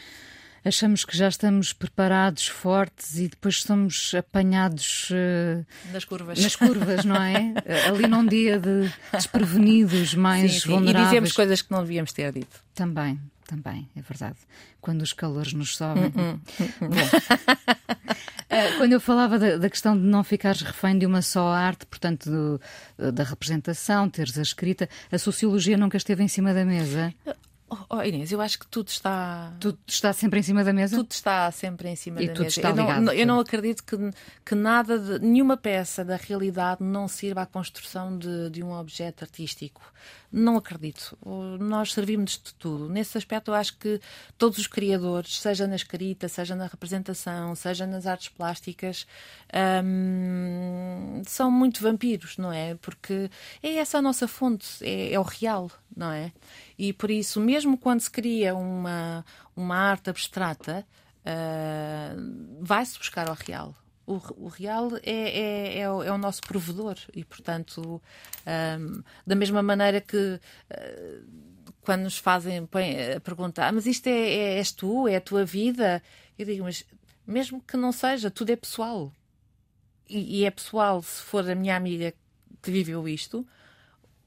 [0.64, 6.40] achamos que já estamos preparados, fortes e depois somos apanhados uh, nas curvas.
[6.40, 7.54] Nas curvas, não é?
[7.88, 10.70] Ali num dia de desprevenidos, mais sim, sim.
[10.70, 11.08] vulneráveis.
[11.08, 12.60] E dizemos coisas que não devíamos ter dito.
[12.74, 14.38] Também, também, é verdade.
[14.82, 16.06] Quando os calores nos sobem.
[16.06, 16.40] Uh -uh.
[16.80, 21.48] Bom, uh, quando eu falava da, da, questão de não ficares refém de uma só
[21.50, 26.64] arte, portanto, do, da representação, teres a escrita, a sociologia nunca esteve em cima da
[26.64, 27.14] mesa?
[27.70, 29.54] Oh, oh, Inês, eu acho que tudo está.
[29.60, 30.96] Tudo está sempre em cima da mesa?
[30.98, 32.60] Tudo está sempre em cima e da tudo mesa.
[32.60, 33.96] Está eu, ligado, não, eu não acredito que,
[34.44, 39.24] que nada, de, nenhuma peça da realidade não sirva à construção de, de um objeto
[39.24, 39.82] artístico.
[40.32, 41.18] Não acredito.
[41.60, 42.88] Nós servimos de tudo.
[42.88, 44.00] Nesse aspecto, eu acho que
[44.38, 49.08] todos os criadores, seja na escrita, seja na representação, seja nas artes plásticas,
[49.84, 52.76] hum, são muito vampiros, não é?
[52.76, 53.30] Porque
[53.62, 56.32] é essa a nossa fonte, é, é o real, não é?
[56.80, 60.88] E por isso, mesmo quando se cria uma, uma arte abstrata,
[61.26, 63.76] uh, vai-se buscar ao real.
[64.08, 68.02] O, o real é, é, é, o, é, o, nosso provedor e, portanto,
[68.48, 74.12] um, da mesma maneira que uh, quando nos fazem a pergunta, ah, mas isto é,
[74.12, 76.02] é, és tu, é a tua vida,
[76.38, 76.86] eu digo, mas
[77.28, 79.12] mesmo que não seja, tudo é pessoal.
[80.08, 82.14] E, e é pessoal se for a minha amiga
[82.62, 83.46] que viveu isto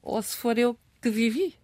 [0.03, 1.62] ou se for eu que vivi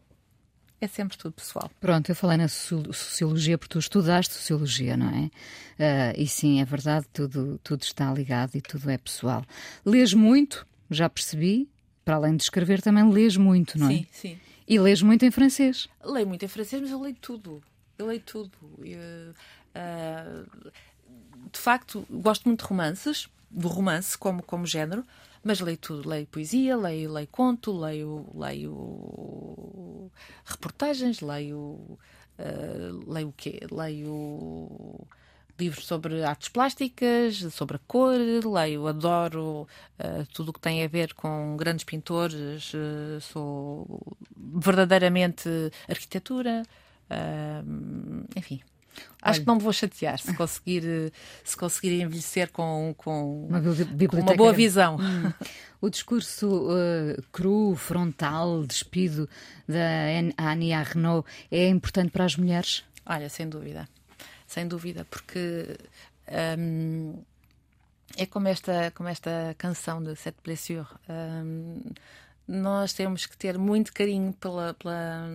[0.80, 1.70] é sempre tudo pessoal.
[1.80, 5.24] Pronto, eu falei na sociologia porque tu estudaste sociologia, não é?
[5.24, 9.44] Uh, e sim, é verdade, tudo, tudo está ligado e tudo é pessoal.
[9.84, 11.68] Lês muito, já percebi,
[12.04, 13.94] para além de escrever, também lês muito, não é?
[13.94, 14.38] Sim, sim.
[14.66, 15.88] E lês muito em francês?
[16.04, 17.62] Leio muito em francês, mas eu leio tudo.
[17.98, 18.52] Eu leio tudo.
[18.82, 19.32] Eu,
[19.74, 20.70] uh,
[21.52, 25.04] de facto, gosto muito de romances, do romance como, como género,
[25.48, 30.10] mas leio tudo, leio poesia, leio, leio conto, leio, leio
[30.44, 31.58] reportagens, leio,
[32.38, 33.60] uh, leio o quê?
[33.72, 35.06] Leio
[35.58, 39.66] livros sobre artes plásticas, sobre a cor, leio, adoro
[39.98, 45.48] uh, tudo o que tem a ver com grandes pintores, uh, sou verdadeiramente
[45.88, 46.62] arquitetura,
[48.36, 48.60] enfim.
[49.20, 49.40] Acho Olha.
[49.40, 51.12] que não me vou chatear se conseguir,
[51.44, 54.96] se conseguir envelhecer com, com, uma, com uma boa visão.
[54.96, 55.32] Hum.
[55.80, 59.28] O discurso uh, cru, frontal, despido
[59.66, 62.84] da Annie Arnaud é importante para as mulheres?
[63.06, 63.88] Olha, sem dúvida.
[64.46, 65.76] Sem dúvida, porque
[66.58, 67.22] um,
[68.16, 70.86] é como esta, como esta canção de Sete Blessure.
[71.08, 71.80] Um,
[72.46, 75.28] nós temos que ter muito carinho pela, pela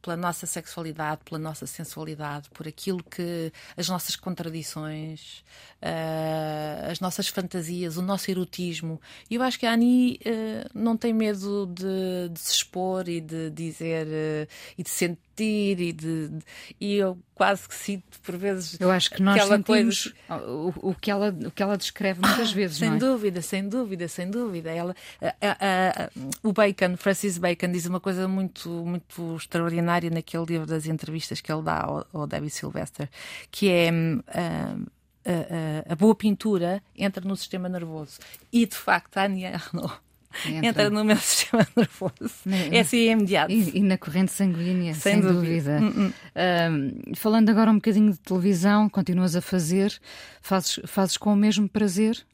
[0.00, 5.44] pela nossa sexualidade, pela nossa sensualidade, por aquilo que as nossas contradições,
[5.82, 9.00] uh, as nossas fantasias, o nosso erotismo.
[9.30, 13.20] E eu acho que a Ani uh, não tem medo de, de, se expor e
[13.20, 16.38] de dizer uh, e de sentir e de, de,
[16.80, 20.44] e eu quase que sinto por vezes eu acho que nós sentimos coisa...
[20.44, 22.96] o, o, que ela o que ela descreve muitas vezes sem é?
[22.96, 26.10] dúvida sem dúvida sem dúvida ela a, a, a,
[26.42, 31.52] o Bacon Francis Bacon diz uma coisa muito muito extraordinária naquele livro das entrevistas que
[31.52, 33.08] ele dá ao, ao David Sylvester
[33.50, 34.86] que é uh,
[35.28, 38.18] a, a, boa pintura entra no sistema nervoso.
[38.50, 40.00] E de facto, a Ania Arnaud
[40.46, 40.66] entra.
[40.66, 42.34] entra no meu sistema nervoso.
[42.44, 43.52] Na, é assim imediato.
[43.52, 45.80] E, e, na corrente sanguínea, sem, sem dúvida.
[45.80, 46.14] dúvida.
[46.34, 49.98] Uh, falando agora um bocadinho de televisão, continuas a fazer,
[50.40, 52.24] fazes, fazes com o mesmo prazer?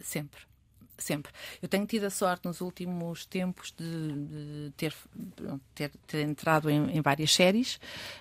[0.00, 0.48] Sempre
[0.98, 1.32] sempre.
[1.62, 4.94] Eu tenho tido a sorte nos últimos tempos de, de ter,
[5.74, 7.76] ter, ter, entrado em, em várias séries.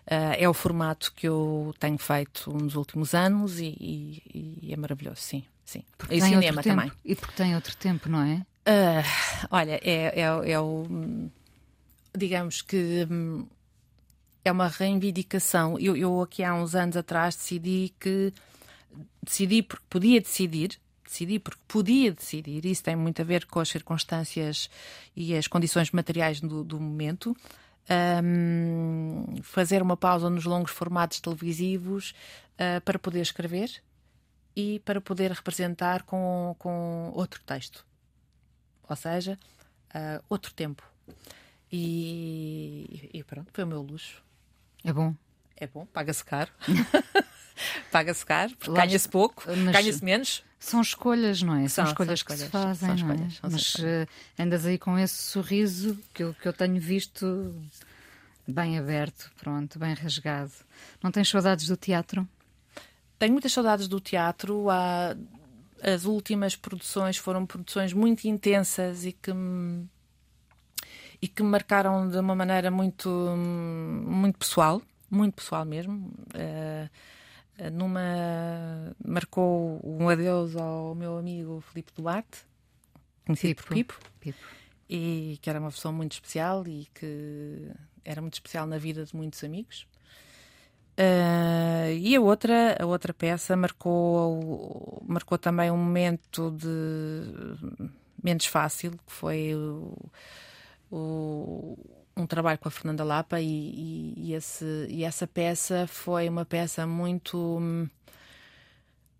[0.06, 4.78] Uh, é o formato que eu tenho feito nos últimos anos e, e, e é
[4.78, 5.44] maravilhoso, sim.
[5.66, 5.84] sim.
[5.98, 6.92] Porque e cinema também.
[7.04, 8.46] E porque tem outro tempo, não é?
[8.68, 10.86] Uh, olha, é, é, é o.
[12.16, 13.08] Digamos que.
[14.44, 15.80] É uma reivindicação.
[15.80, 18.34] Eu, eu aqui há uns anos atrás decidi que.
[19.24, 23.70] Decidi porque podia decidir, decidi porque podia decidir, isso tem muito a ver com as
[23.70, 24.70] circunstâncias
[25.16, 27.36] e as condições materiais do, do momento.
[27.90, 32.14] Um, fazer uma pausa nos longos formatos televisivos
[32.56, 33.82] uh, para poder escrever
[34.54, 37.86] e para poder representar com, com outro texto,
[38.88, 39.38] ou seja,
[39.90, 40.84] uh, outro tempo.
[41.72, 44.24] E, e, pronto, foi o meu luxo.
[44.84, 45.14] É bom.
[45.56, 46.52] É bom, paga-se caro.
[47.92, 50.44] paga-se caro, ganha-se pouco, ganha-se menos.
[50.60, 51.68] São escolhas, não é?
[51.68, 53.54] São, são escolhas, são escolhas que se fazem, são escolhas, não é?
[53.54, 54.08] Mas uh,
[54.40, 57.54] andas aí com esse sorriso que eu, que eu tenho visto
[58.48, 60.52] bem aberto, pronto, bem rasgado.
[61.02, 62.28] Não tens saudades do teatro?
[63.20, 64.70] Tenho muitas saudades do teatro.
[64.70, 65.16] Há,
[65.82, 69.32] as últimas produções foram produções muito intensas e que
[71.20, 76.12] e que me marcaram de uma maneira muito muito pessoal muito pessoal mesmo.
[76.34, 76.90] Uh,
[77.72, 82.46] numa marcou um adeus ao meu amigo Filipe Duarte,
[83.26, 83.68] conhecido Pipo.
[83.68, 84.46] por Pipo, Pipo.
[84.88, 87.72] e que era uma pessoa muito especial e que
[88.06, 89.88] era muito especial na vida de muitos amigos.
[91.00, 97.88] Uh, e a outra, a outra peça marcou, marcou também um momento de
[98.24, 99.96] menos fácil, que foi o,
[100.92, 101.78] o,
[102.16, 106.88] um trabalho com a Fernanda Lapa, e, e, esse, e essa peça foi uma peça
[106.88, 107.88] muito.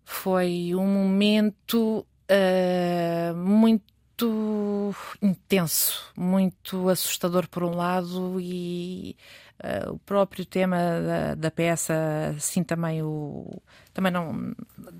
[0.04, 9.16] Foi um momento uh, muito intenso, muito assustador por um lado e
[9.58, 13.60] Uh, o próprio tema da, da, peça, assim também o
[13.92, 14.54] também não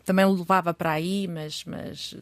[0.04, 2.16] também o levava para aí, mas, mas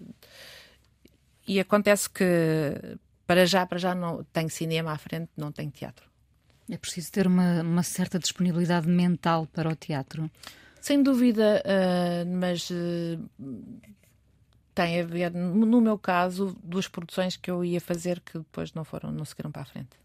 [1.49, 6.11] e acontece que para já para já não tem cinema à frente, não tem teatro.
[6.71, 10.31] É preciso ter uma, uma certa disponibilidade mental para o teatro.
[10.81, 13.29] Sem dúvida, uh, mas uh,
[14.75, 18.85] tem a ver, no meu caso, duas produções que eu ia fazer que depois não
[18.85, 19.97] foram, não seguiram para a frente.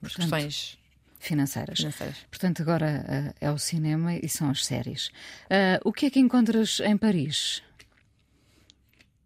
[0.00, 0.77] Portanto, questões
[1.18, 1.78] financeiras.
[1.78, 2.16] financeiras.
[2.30, 5.08] Portanto, agora uh, é o cinema e são as séries.
[5.46, 7.62] Uh, o que é que encontras em Paris?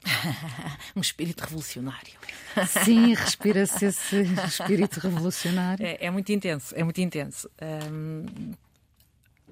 [0.97, 2.15] um espírito revolucionário.
[2.85, 5.85] Sim, respira-se esse espírito revolucionário.
[5.85, 7.49] É, é, muito intenso, é muito intenso.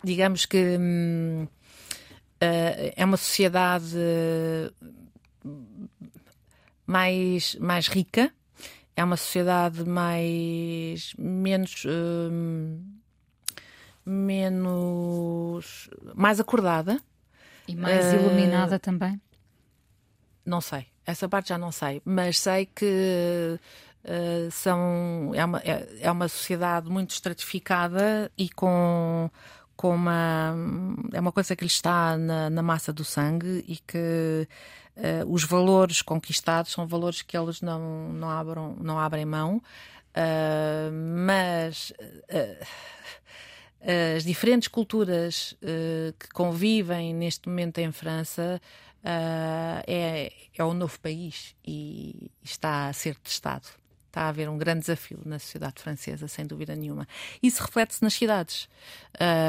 [0.03, 1.48] Digamos que um, uh,
[2.96, 3.96] é uma sociedade
[6.87, 8.33] mais, mais rica,
[9.00, 12.78] é uma sociedade mais menos hum,
[14.04, 17.00] menos mais acordada.
[17.66, 19.18] E mais uh, iluminada também.
[20.44, 20.86] Não sei.
[21.06, 22.02] Essa parte já não sei.
[22.04, 23.58] Mas sei que
[24.04, 29.30] uh, são é uma, é, é uma sociedade muito estratificada e com
[29.76, 30.54] com uma
[31.14, 34.46] é uma coisa que lhe está na, na massa do sangue e que
[35.00, 40.92] Uh, os valores conquistados são valores que eles não, não, abram, não abrem mão, uh,
[40.92, 42.66] mas uh,
[44.14, 45.56] as diferentes culturas
[46.18, 48.60] que convivem neste momento em França
[49.02, 53.66] é, é o novo país e está a ser testado.
[54.08, 57.08] Está a haver um grande desafio na sociedade francesa, sem dúvida nenhuma.
[57.42, 58.68] Isso reflete-se nas cidades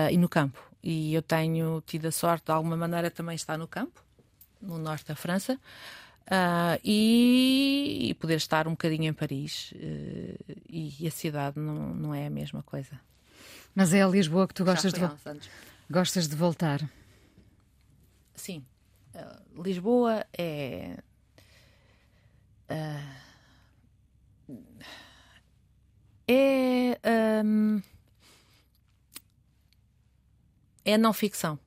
[0.10, 0.64] e no campo.
[0.82, 4.02] E eu tenho tido a sorte, de alguma maneira, também estar no campo
[4.62, 5.60] no norte da França,
[6.28, 9.71] uh, e, e, poder estar um bocadinho em Paris.
[9.74, 10.38] Uh,
[10.69, 13.00] e, a cidade não, não é a mesma coisa.
[13.74, 15.00] Mas é a Lisboa que tu gostas, de,
[15.89, 16.82] gostas de voltar?
[18.36, 18.65] Sim.
[19.13, 20.97] Uh, Lisboa é.
[22.69, 22.97] é.
[27.43, 27.82] Um,
[30.86, 31.60] é não ficção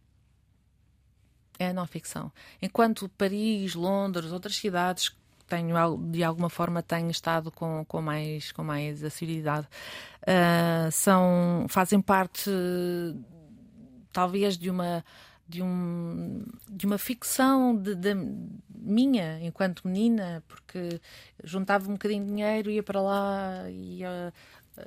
[1.59, 2.31] é não ficção.
[2.61, 5.15] Enquanto Paris, Londres, outras cidades
[5.47, 5.77] tenho
[6.11, 9.67] de alguma forma tenho estado com, com mais com mais assiduidade.
[10.23, 12.51] Uh, são fazem parte
[14.13, 15.05] talvez de uma
[15.47, 18.15] de, um, de uma ficção de, de,
[18.75, 21.01] minha enquanto menina porque
[21.43, 24.33] juntava um bocadinho de dinheiro ia para lá ia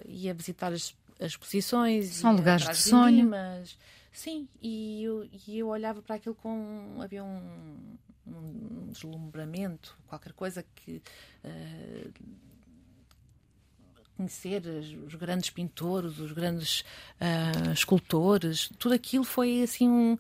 [0.08, 3.30] ia visitar as, as exposições são lugares de sonho.
[3.30, 3.78] mas
[4.18, 6.98] Sim, e eu, e eu olhava para aquilo com.
[7.00, 11.04] havia um, um deslumbramento, qualquer coisa que.
[11.46, 12.12] Uh,
[14.16, 14.66] conhecer
[15.06, 16.80] os grandes pintores, os grandes
[17.22, 20.18] uh, escultores, tudo aquilo foi assim um.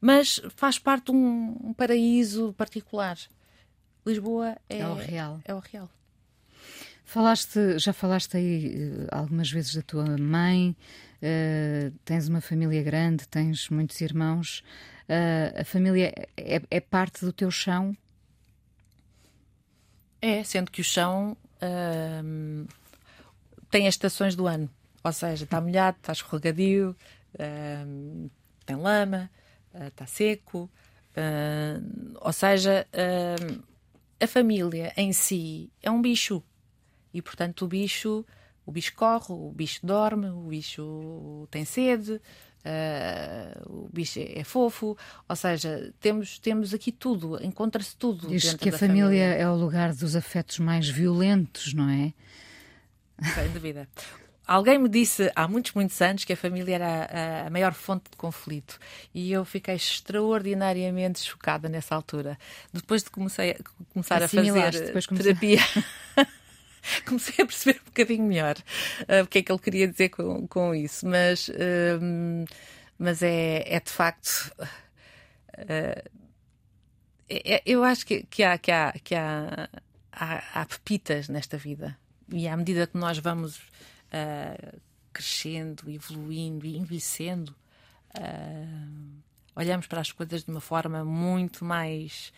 [0.00, 3.18] Mas faz parte de um, um paraíso particular.
[4.06, 5.40] Lisboa é, é o real.
[5.44, 5.90] É o real.
[7.04, 10.74] Falaste, já falaste aí uh, algumas vezes da tua mãe,
[11.22, 14.64] uh, tens uma família grande, tens muitos irmãos.
[15.08, 17.94] Uh, a família é, é, parte do teu chão?
[20.20, 22.66] É, sendo que o chão uh,
[23.70, 24.70] tem as estações do ano.
[25.04, 26.96] Ou seja, está molhado, está escorregadio,
[27.34, 28.30] uh,
[28.64, 29.30] tem lama,
[29.74, 30.70] está seco.
[32.22, 32.86] ou seja,
[34.18, 36.42] a família em si é um bicho.
[37.14, 38.26] E, portanto, o bicho
[38.66, 42.20] o bicho corre, o bicho dorme, o bicho tem sede, uh,
[43.66, 44.96] o bicho é, é, fofo,
[45.28, 48.28] ou seja, temos, temos aqui tudo, encontra-se tudo.
[48.28, 52.14] Diz que a família, família é o lugar dos afetos mais violentos, não é?
[53.34, 53.86] Sem dúvida.
[54.46, 58.10] Alguém me disse há muitos, muitos anos que a família era a, a, maior fonte
[58.10, 58.78] de conflito
[59.14, 62.38] e eu fiquei extraordinariamente chocada nessa altura.
[62.70, 63.56] Depois de comecei,
[63.92, 64.82] começar a fazer
[65.16, 65.60] terapia.
[67.06, 68.56] comecei a perceber um bocadinho melhor
[69.02, 71.06] uh, o que é que ele queria dizer com, com isso.
[71.06, 72.44] Mas, uh,
[72.98, 74.52] mas é, é de facto.
[75.58, 76.24] Uh,
[77.28, 79.68] é, eu acho que, que, há, que, há, que há,
[80.12, 81.96] há, há, pepitas nesta vida.
[82.30, 83.60] E à medida que nós vamos
[85.12, 87.54] crescendo, evoluindo e envelhecendo,
[89.56, 92.32] olhamos para as coisas de uma forma muito mais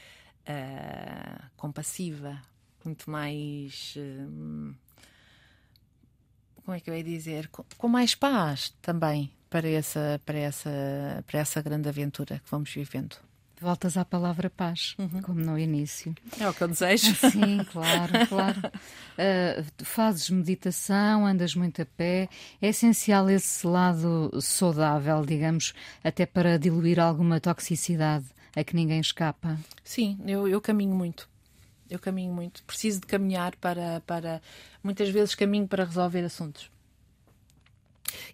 [1.57, 2.40] compassiva,
[2.87, 3.95] muito mais.
[3.97, 4.74] Hum,
[6.64, 7.49] como é que eu ia dizer?
[7.49, 12.72] Com, com, mais paz também para essa, para, essa, para essa grande aventura que vamos
[12.72, 13.16] vivendo.
[13.59, 15.22] Voltas à palavra paz, uhum.
[15.22, 16.14] como no início.
[16.39, 17.14] É o que eu desejo.
[17.14, 18.61] Sim, claro, claro.
[18.61, 22.28] Uh, fazes meditação, andas muito a pé.
[22.61, 25.72] É essencial esse lado saudável, digamos,
[26.05, 29.59] até para diluir alguma toxicidade a que ninguém escapa.
[29.82, 31.26] Sim, eu, eu caminho muito.
[31.89, 32.62] Eu caminho muito.
[32.64, 34.43] Preciso de caminhar para, para.
[34.82, 36.70] Muitas vezes caminho para resolver assuntos.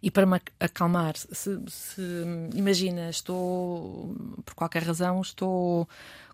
[0.03, 1.17] E para me acalmar.
[1.17, 2.03] Se, se,
[2.55, 4.15] imagina, estou.
[4.45, 5.89] Por qualquer razão, estou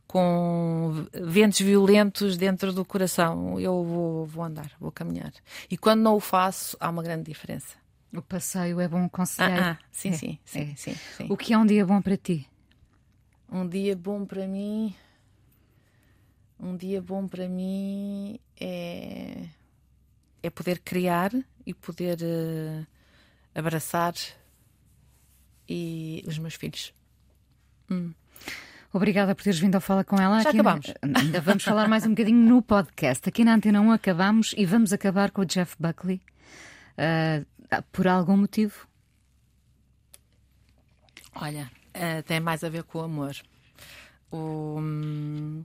[0.06, 3.60] com ventos violentos dentro do coração.
[3.60, 5.32] Eu vou, vou andar, vou caminhar.
[5.70, 7.76] E quando não o faço, há uma grande diferença.
[8.12, 9.62] O passeio é bom conselheiro.
[9.62, 10.76] Ah, ah, sim, é, sim, sim, é.
[10.76, 11.26] sim, sim.
[11.28, 12.48] O que é um dia bom para ti?
[13.52, 14.94] Um dia bom para mim.
[16.60, 19.44] Um dia bom para mim é,
[20.42, 21.30] é poder criar
[21.64, 22.86] e poder uh,
[23.54, 24.14] abraçar
[25.68, 26.92] e os meus filhos.
[27.90, 28.12] Hum.
[28.92, 30.40] Obrigada por teres vindo ao Fala com ela.
[30.40, 30.94] Já Aqui acabamos.
[31.02, 31.40] Na...
[31.40, 33.28] Vamos falar mais um bocadinho no podcast.
[33.28, 36.20] Aqui na Antena 1 acabamos e vamos acabar com o Jeff Buckley.
[36.96, 37.44] Uh,
[37.92, 38.88] por algum motivo?
[41.34, 43.36] Olha, uh, tem mais a ver com o amor.
[44.30, 45.64] O, hum,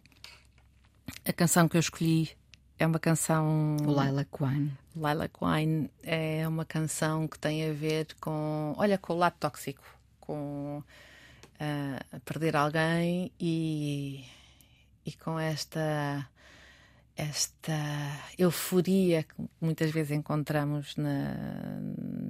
[1.26, 2.32] a canção que eu escolhi
[2.78, 3.78] é uma canção.
[3.80, 4.78] Lila Quine.
[4.96, 8.74] Lila Quine é uma canção que tem a ver com.
[8.78, 9.84] Olha, com o lado tóxico,
[10.20, 14.26] com uh, perder alguém e,
[15.06, 16.28] e com esta
[17.16, 17.74] esta
[18.40, 21.36] euforia que muitas vezes encontramos na,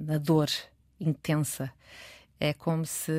[0.06, 0.48] na dor
[1.00, 1.72] intensa.
[2.38, 3.12] É como se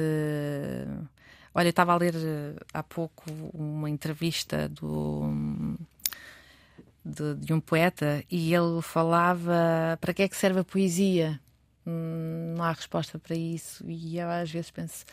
[1.57, 5.77] Olha, estava a ler eh, há pouco uma entrevista do,
[7.05, 11.39] de, de, um poeta e ele falava para que é que serve a poesia?
[11.87, 13.89] Hum, não há resposta para isso.
[13.89, 15.05] E eu às vezes penso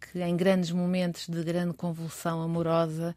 [0.00, 3.16] que em grandes momentos de grande convulsão amorosa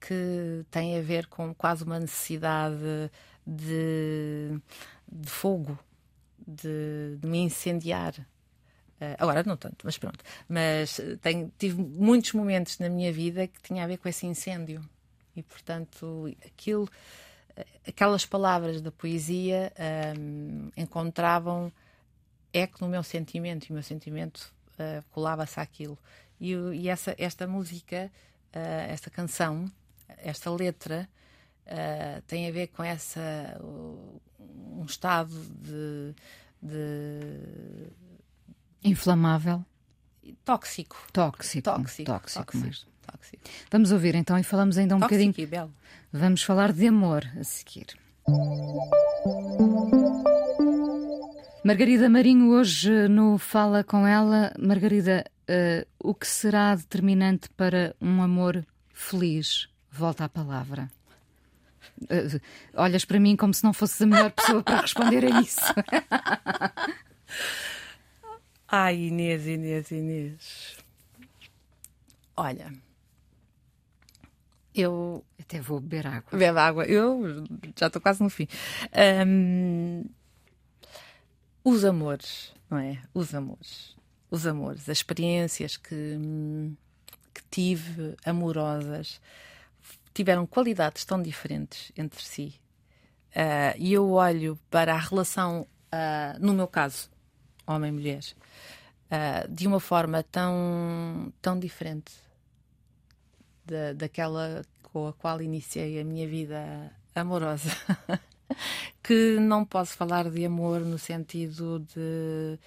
[0.00, 3.10] que tem a ver com quase uma necessidade
[3.46, 4.58] de,
[5.12, 5.78] de fogo,
[6.46, 8.14] de, de me incendiar.
[9.04, 10.24] Uh, agora não tanto, mas pronto.
[10.48, 14.26] Mas eh, tenho, tive muitos momentos na minha vida que tinha a ver com esse
[14.26, 14.82] incêndio.
[15.36, 16.88] E, portanto, aquilo,
[17.56, 19.72] eh, aquelas palavras da poesia
[20.18, 21.72] um, encontravam
[22.52, 25.98] eco no meu sentimento e o meu sentimento uh, colava-se àquilo.
[26.40, 28.10] E, e, essa, esta música,
[28.54, 29.70] uh, esta canção,
[30.18, 31.08] esta letra,
[31.66, 33.58] uh, tem a ver com essa
[34.74, 36.14] um estado de,
[36.62, 37.90] de
[38.84, 39.64] Inflamável.
[40.44, 40.96] Tóxico.
[41.12, 41.62] Tóxico.
[41.62, 42.12] Tóxico.
[42.12, 42.90] Tóxico, tóxico.
[43.06, 43.42] tóxico.
[43.70, 45.34] Vamos ouvir então e falamos ainda um tóxico bocadinho.
[45.36, 45.72] E belo.
[46.12, 47.86] Vamos falar de amor a seguir.
[51.64, 54.52] Margarida Marinho, hoje no Fala com ela.
[54.58, 59.68] Margarida, uh, o que será determinante para um amor feliz?
[59.90, 60.90] Volta à palavra.
[62.02, 62.40] Uh,
[62.74, 65.60] olhas para mim como se não fosses a melhor pessoa para responder a isso.
[68.76, 70.76] Ai, Inês, Inês, Inês.
[72.36, 72.72] Olha,
[74.74, 75.24] eu.
[75.40, 76.30] Até vou beber água.
[76.32, 76.84] Beber água.
[76.84, 77.44] Eu
[77.78, 78.48] já estou quase no fim.
[79.24, 80.04] Um,
[81.62, 83.00] os amores, não é?
[83.14, 83.96] Os amores.
[84.28, 86.18] Os amores, as experiências que,
[87.32, 89.20] que tive, amorosas,
[90.12, 92.54] tiveram qualidades tão diferentes entre si.
[93.30, 97.13] Uh, e eu olho para a relação, uh, no meu caso,
[97.66, 98.22] homem-mulher,
[99.10, 102.12] uh, de uma forma tão, tão diferente
[103.64, 107.70] da, daquela com a qual iniciei a minha vida amorosa,
[109.02, 112.58] que não posso falar de amor no sentido de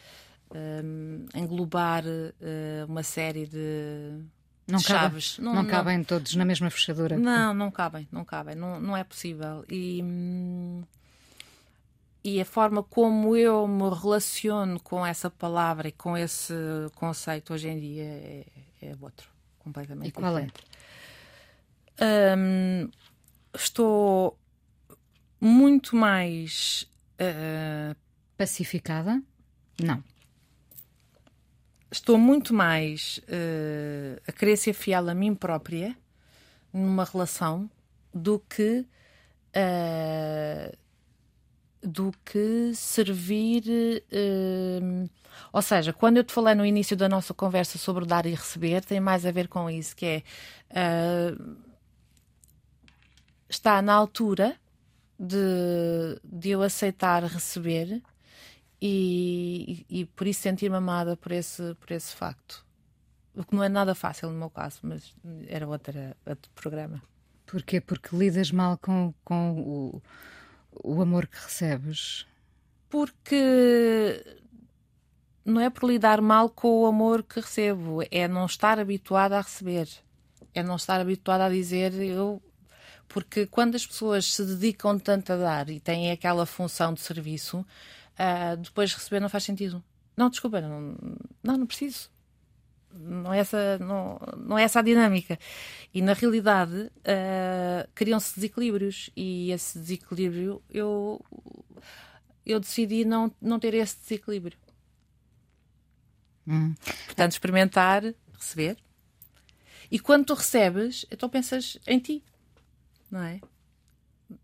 [0.54, 4.22] um, englobar uh, uma série de
[4.68, 5.36] não chaves.
[5.36, 7.18] Cabe, não, não, não, cabem todos na mesma fechadura.
[7.18, 9.64] Não, não cabem, não cabem, não, não é possível.
[9.70, 10.84] E, hum,
[12.28, 16.54] e a forma como eu me relaciono com essa palavra e com esse
[16.94, 18.46] conceito hoje em dia é,
[18.82, 20.62] é outro, completamente e qual diferente.
[21.98, 22.36] é?
[22.36, 22.90] Um,
[23.56, 24.38] estou
[25.40, 27.96] muito mais uh,
[28.38, 29.24] pacificada?
[29.82, 30.04] Não.
[31.90, 35.96] Estou muito mais uh, a querer ser fiel a mim própria
[36.74, 37.72] numa relação
[38.14, 38.86] do que
[39.56, 40.78] uh,
[41.88, 43.64] do que servir.
[44.12, 45.10] Uh,
[45.54, 48.84] ou seja, quando eu te falei no início da nossa conversa sobre dar e receber,
[48.84, 50.24] tem mais a ver com isso, que
[50.70, 51.58] é uh,
[53.50, 54.56] está na altura
[55.18, 58.02] de, de eu aceitar receber
[58.82, 62.66] e, e, e por isso sentir-me amada por esse, por esse facto.
[63.34, 65.16] O que não é nada fácil no meu caso, mas
[65.48, 67.02] era outra, outro programa.
[67.46, 67.80] Porquê?
[67.80, 70.02] Porque lidas mal com, com o,
[70.84, 72.26] o amor que recebes?
[72.90, 74.24] Porque
[75.46, 79.42] não é por lidar mal com o amor que recebo, é não estar habituada a
[79.42, 79.88] receber,
[80.54, 82.42] é não estar habituada a dizer eu.
[83.08, 87.60] Porque quando as pessoas se dedicam tanto a dar e têm aquela função de serviço,
[87.60, 89.82] uh, depois receber não faz sentido.
[90.16, 90.98] Não, desculpa, não,
[91.44, 92.10] não, não preciso.
[93.00, 95.38] Não é, essa, não, não é essa a dinâmica.
[95.94, 101.24] E na realidade uh, criam-se desequilíbrios e esse desequilíbrio eu,
[102.46, 104.58] eu decidi não, não ter esse desequilíbrio.
[106.48, 106.74] Hum.
[107.06, 108.04] Portanto, experimentar,
[108.38, 108.78] receber.
[109.92, 112.24] E quando tu recebes, então pensas em ti,
[113.12, 113.40] não é?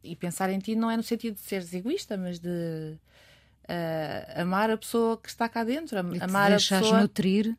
[0.04, 2.98] E pensar em ti não é no sentido de seres egoísta, mas de
[3.64, 7.02] uh, amar a pessoa que está cá dentro, e amar a pessoa.
[7.02, 7.56] nutrir.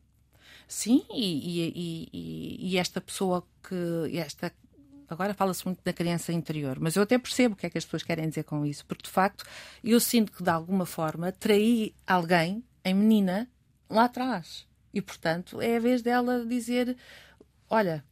[0.67, 4.17] Sim, e, e, e, e, esta pessoa que.
[4.19, 4.53] Esta,
[5.09, 7.85] agora fala-se muito da criança interior, mas eu até percebo o que é que as
[7.85, 9.45] pessoas querem dizer com isso, porque de facto
[9.83, 13.49] eu sinto que de alguma forma traí alguém, em menina,
[13.89, 14.67] lá atrás.
[14.93, 16.97] E portanto é a vez dela dizer:
[17.69, 18.05] Olha,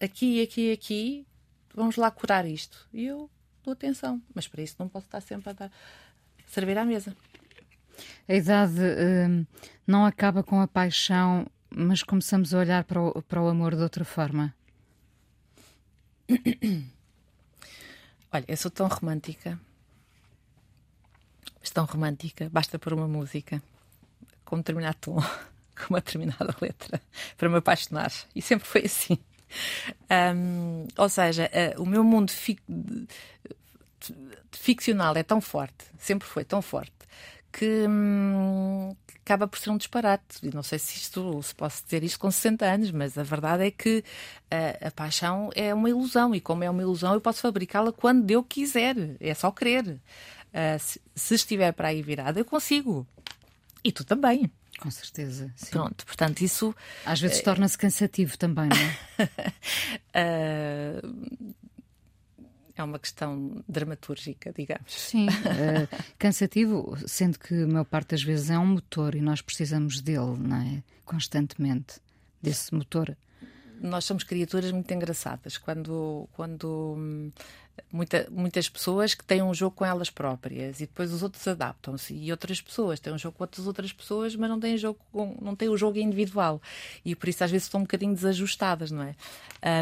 [0.00, 1.26] aqui, aqui, aqui,
[1.74, 2.88] vamos lá curar isto.
[2.92, 3.30] E eu
[3.62, 5.72] dou atenção, mas para isso não posso estar sempre a dar,
[6.46, 7.16] servir à mesa.
[8.28, 9.46] A idade hum,
[9.86, 13.82] não acaba com a paixão, mas começamos a olhar para o, para o amor de
[13.82, 14.54] outra forma.
[18.32, 19.58] Olha, eu sou tão romântica.
[21.60, 23.62] Mas tão romântica, basta por uma música
[24.44, 25.20] com um determinado tom,
[25.76, 27.00] com uma determinada letra,
[27.36, 28.12] para me apaixonar.
[28.34, 29.18] E sempre foi assim.
[30.10, 32.60] Um, ou seja, uh, o meu mundo fic
[34.50, 36.92] ficcional é tão forte, sempre foi tão forte,
[37.52, 40.38] que hum, acaba por ser um disparate.
[40.42, 43.66] E não sei se isto se posso dizer isto com 60 anos, mas a verdade
[43.66, 44.02] é que
[44.50, 48.30] a, a paixão é uma ilusão, e como é uma ilusão, eu posso fabricá-la quando
[48.30, 49.86] eu quiser, é só querer.
[49.86, 53.06] Uh, se, se estiver para aí virada, eu consigo.
[53.84, 54.50] E tu também.
[54.78, 55.52] Com certeza.
[55.54, 55.70] Sim.
[55.70, 56.74] Pronto, portanto, isso.
[57.06, 57.42] Às vezes é...
[57.42, 59.28] torna-se cansativo também, não é?
[60.98, 61.52] uh...
[62.82, 64.92] É uma questão dramatúrgica, digamos.
[64.92, 69.40] Sim, uh, cansativo, sendo que a maior parte das vezes é um motor e nós
[69.40, 70.82] precisamos dele, não é?
[71.04, 72.00] Constantemente,
[72.42, 73.16] desse motor
[73.82, 77.32] nós somos criaturas muito engraçadas quando, quando hum,
[77.90, 82.14] muita, muitas pessoas que têm um jogo com elas próprias e depois os outros adaptam-se
[82.14, 85.36] e outras pessoas têm um jogo com outras outras pessoas mas não têm jogo com,
[85.40, 86.62] não têm o jogo individual.
[87.04, 89.14] E por isso às vezes estão um bocadinho desajustadas não é?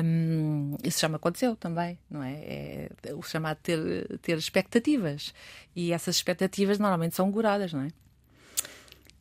[0.02, 5.34] Um, isso me aconteceu também não é, é o chamado ter ter expectativas.
[5.76, 7.88] E essas expectativas normalmente são goradas não é?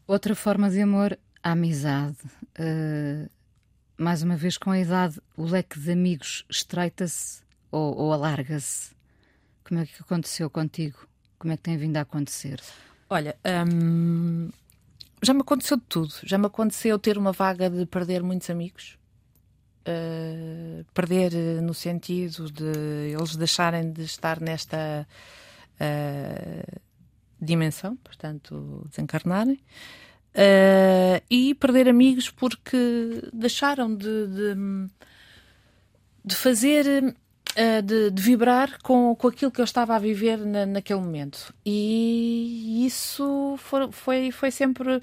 [0.07, 2.17] Outra forma de amor a amizade.
[2.57, 3.29] Uh
[3.99, 8.91] mais uma vez, com a idade, o leque de amigos estreita-se ou, ou alarga-se?
[9.63, 11.07] Como é que aconteceu contigo?
[11.37, 12.61] Como é que tem vindo a acontecer?
[13.09, 14.49] Olha, hum,
[15.21, 16.13] já me aconteceu de tudo.
[16.23, 18.97] Já me aconteceu ter uma vaga de perder muitos amigos.
[19.81, 25.07] Uh, perder no sentido de eles deixarem de estar nesta
[25.75, 26.81] uh,
[27.41, 29.59] dimensão, portanto, desencarnarem.
[30.29, 32.77] Uh, e perder amigos porque
[33.33, 34.55] deixaram de, de,
[36.23, 40.65] de fazer, uh, de, de, vibrar com, com aquilo que eu estava a viver na,
[40.65, 41.53] naquele momento.
[41.65, 44.97] E isso foi, foi, foi sempre.
[44.97, 45.01] Um,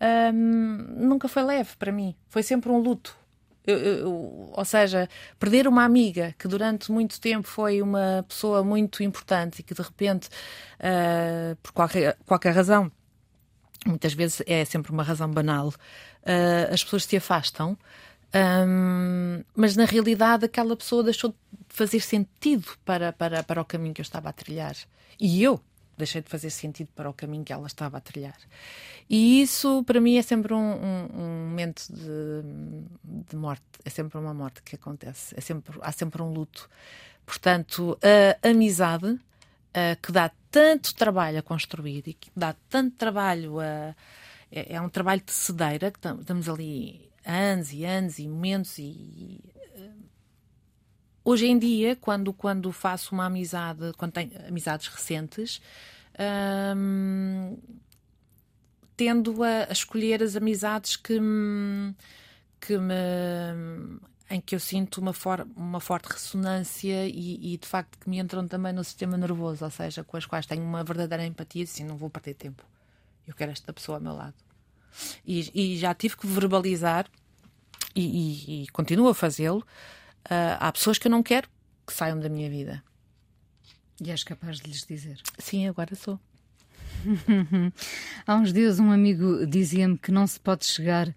[0.00, 2.14] ehm, nunca foi leve para mim.
[2.28, 3.16] Foi sempre um luto.
[3.66, 5.08] Eu, eu, ou seja,
[5.38, 9.82] perder uma amiga que durante muito tempo foi uma pessoa muito importante e que de
[9.82, 10.28] repente,
[10.80, 12.90] uh, por qualquer, qualquer razão,
[13.86, 17.76] muitas vezes é sempre uma razão banal, uh, as pessoas se afastam,
[18.34, 21.36] um, mas na realidade aquela pessoa deixou de
[21.68, 24.76] fazer sentido para, para, para o caminho que eu estava a trilhar.
[25.18, 25.60] E eu
[25.96, 28.36] deixei de fazer sentido para o caminho que ela estava a trilhar.
[29.10, 33.64] E isso, para mim, é sempre um, um, um momento de, de, morte.
[33.84, 35.34] É sempre uma morte que acontece.
[35.36, 36.68] É sempre, há sempre um luto.
[37.26, 37.98] Portanto,
[38.42, 39.18] a amizade
[39.78, 43.94] uh, que dá tanto trabalho a construir e que dá tanto trabalho a.
[44.50, 49.40] É, é um trabalho de cedeira, que estamos ali anos e anos e momentos e.
[49.76, 50.04] Uh,
[51.24, 55.60] hoje em dia, quando, quando faço uma amizade, quando tenho amizades recentes,
[56.76, 57.56] um,
[58.96, 61.20] tendo a, a, escolher as amizades que
[62.60, 64.00] que me
[64.30, 68.18] em que eu sinto uma, for, uma forte ressonância e, e, de facto que me
[68.18, 71.84] entram também no sistema nervoso, ou seja, com as quais tenho uma verdadeira empatia, assim,
[71.84, 72.62] não vou perder tempo.
[73.26, 74.34] Eu quero esta pessoa ao meu lado.
[75.26, 77.06] E, e já tive que verbalizar
[77.94, 79.60] e, e continuo a fazê-lo.
[80.26, 81.48] Uh, há pessoas que eu não quero
[81.86, 82.82] que saiam da minha vida.
[84.00, 85.20] E és capaz de lhes dizer?
[85.38, 86.20] Sim, agora sou.
[88.26, 91.14] Há uns dias um amigo dizia-me que não se pode chegar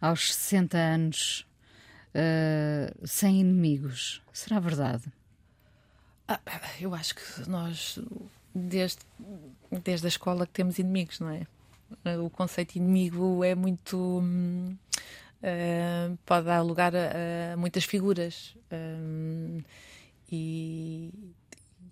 [0.00, 1.46] aos 60 anos
[2.14, 4.22] uh, sem inimigos.
[4.32, 5.04] Será verdade?
[6.28, 6.40] Ah,
[6.80, 7.98] eu acho que nós,
[8.54, 9.00] desde,
[9.84, 11.46] desde a escola, que temos inimigos, não é?
[12.18, 14.22] O conceito inimigo é muito.
[15.42, 18.56] Uh, pode dar lugar a, a muitas figuras.
[18.72, 19.60] Um,
[20.30, 21.12] e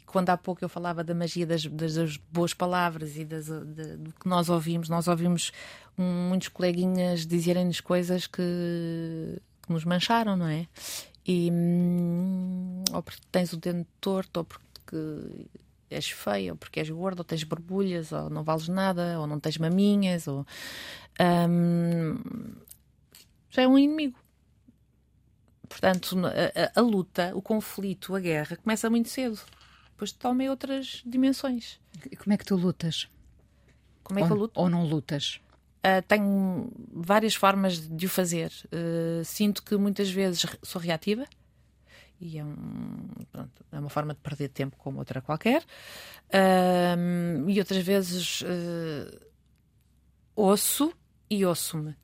[0.07, 4.13] quando há pouco eu falava da magia das, das boas palavras e das, de, do
[4.13, 5.53] que nós ouvimos, nós ouvimos
[5.99, 10.67] um, muitos coleguinhas dizerem-nos coisas que que nos mancharam, não é?
[11.27, 14.97] E, hum, ou porque tens o dente torto, ou porque
[15.91, 19.41] és feia, ou porque és gorda, ou tens borbulhas, ou não vales nada, ou não
[19.41, 20.47] tens maminhas, ou.
[21.21, 22.19] Hum,
[23.51, 24.19] já é um inimigo.
[25.69, 29.39] Portanto, a, a, a, luta, o conflito, a guerra começa muito cedo.
[29.93, 31.79] Depois toma outras dimensões.
[32.11, 33.09] E como é que tu lutas?
[34.03, 34.61] Como é que ou, eu luto?
[34.61, 35.41] Ou não lutas?
[35.81, 38.53] Uh, tenho várias formas de o fazer.
[38.67, 41.27] Uh, sinto que muitas vezes sou reativa
[42.21, 45.63] e é, um, pronto, é, uma forma de perder tempo como outra qualquer.
[46.29, 48.45] Uh, e outras vezes
[50.37, 50.93] ouço
[51.31, 51.97] e ouço-me.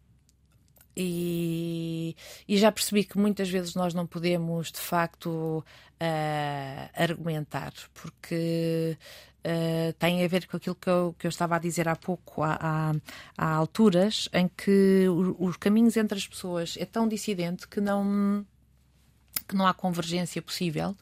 [0.99, 2.17] E,
[2.49, 5.63] e, já percebi que muitas vezes nós não podemos de facto
[6.95, 8.97] argumentar, porque
[9.47, 12.43] uh, tem a ver com aquilo que eu, que eu estava a dizer há pouco.
[12.43, 12.95] Há, há,
[13.39, 15.07] há alturas em que
[15.39, 18.45] os caminhos entre as pessoas é tão dissidente que não,
[19.49, 20.97] que não há convergência possível.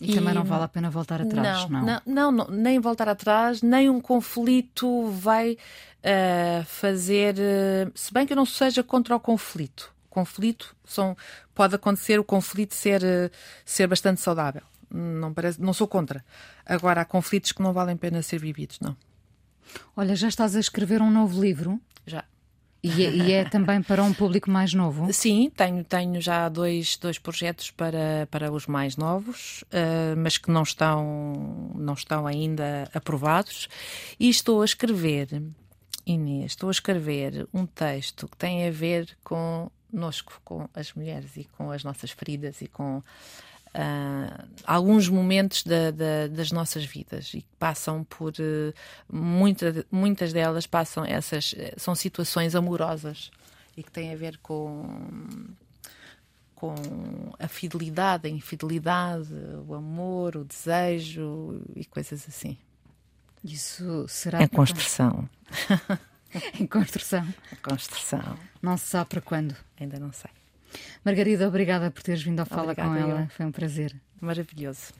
[0.00, 1.84] E, e, também não vale a pena voltar atrás, não?
[1.84, 7.34] Não, não, não nem voltar atrás, nem um conflito vai uh, fazer.
[7.34, 9.92] Uh, se bem que eu não seja contra o conflito.
[10.08, 11.16] Conflito são,
[11.54, 13.00] pode acontecer o conflito ser,
[13.64, 16.24] ser bastante saudável não, parece, não sou contra.
[16.66, 18.96] Agora, há conflitos que não valem pena ser vividos, não.
[19.96, 21.80] Olha, já estás a escrever um novo livro?
[22.06, 22.24] Já.
[22.82, 25.12] E é, e é, também para um público mais novo?
[25.12, 30.50] Sim, tenho, tenho já dois, dois projetos para, para os mais novos, uh, mas que
[30.50, 33.68] não estão, não estão ainda aprovados.
[34.18, 35.42] E estou a escrever,
[36.06, 41.44] Inês, estou a escrever um texto que tem a ver connosco, com as mulheres e
[41.44, 43.02] com as nossas feridas e com
[43.74, 48.74] uh, alguns momentos da, da, das nossas vidas e que passam por uh,
[49.12, 53.30] muita, muitas delas passam essas são situações amorosas
[53.76, 55.54] e que têm a ver com
[56.60, 56.74] com
[57.38, 59.32] a fidelidade, a infidelidade,
[59.66, 62.58] o amor, o desejo e coisas assim.
[63.42, 65.26] Isso será em construção.
[66.60, 67.26] em construção.
[67.50, 68.38] Em construção.
[68.60, 69.56] Não se sabe para quando?
[69.78, 70.30] Ainda não sei.
[71.04, 73.20] Margarida, obrigada por teres vindo ao Fala obrigada, com ela.
[73.22, 73.28] Eu.
[73.28, 73.94] Foi um prazer.
[74.20, 74.92] Maravilhoso.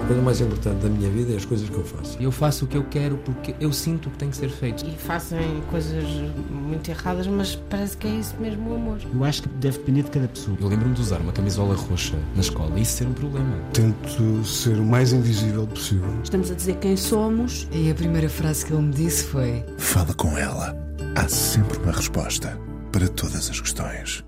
[0.00, 2.16] A coisa mais importante da minha vida é as coisas que eu faço.
[2.18, 4.86] Eu faço o que eu quero porque eu sinto que tem que ser feito.
[4.86, 6.02] E fazem coisas
[6.50, 8.98] muito erradas, mas parece que é isso mesmo o amor.
[9.12, 10.56] Eu acho que deve depender de cada pessoa.
[10.60, 13.54] Eu lembro-me de usar uma camisola roxa na escola e isso ser um problema.
[13.74, 16.08] Tento ser o mais invisível possível.
[16.22, 17.68] Estamos a dizer quem somos.
[17.70, 20.87] E a primeira frase que ele me disse foi: Fala com ela.
[21.18, 22.56] Há sempre uma resposta
[22.92, 24.24] para todas as questões.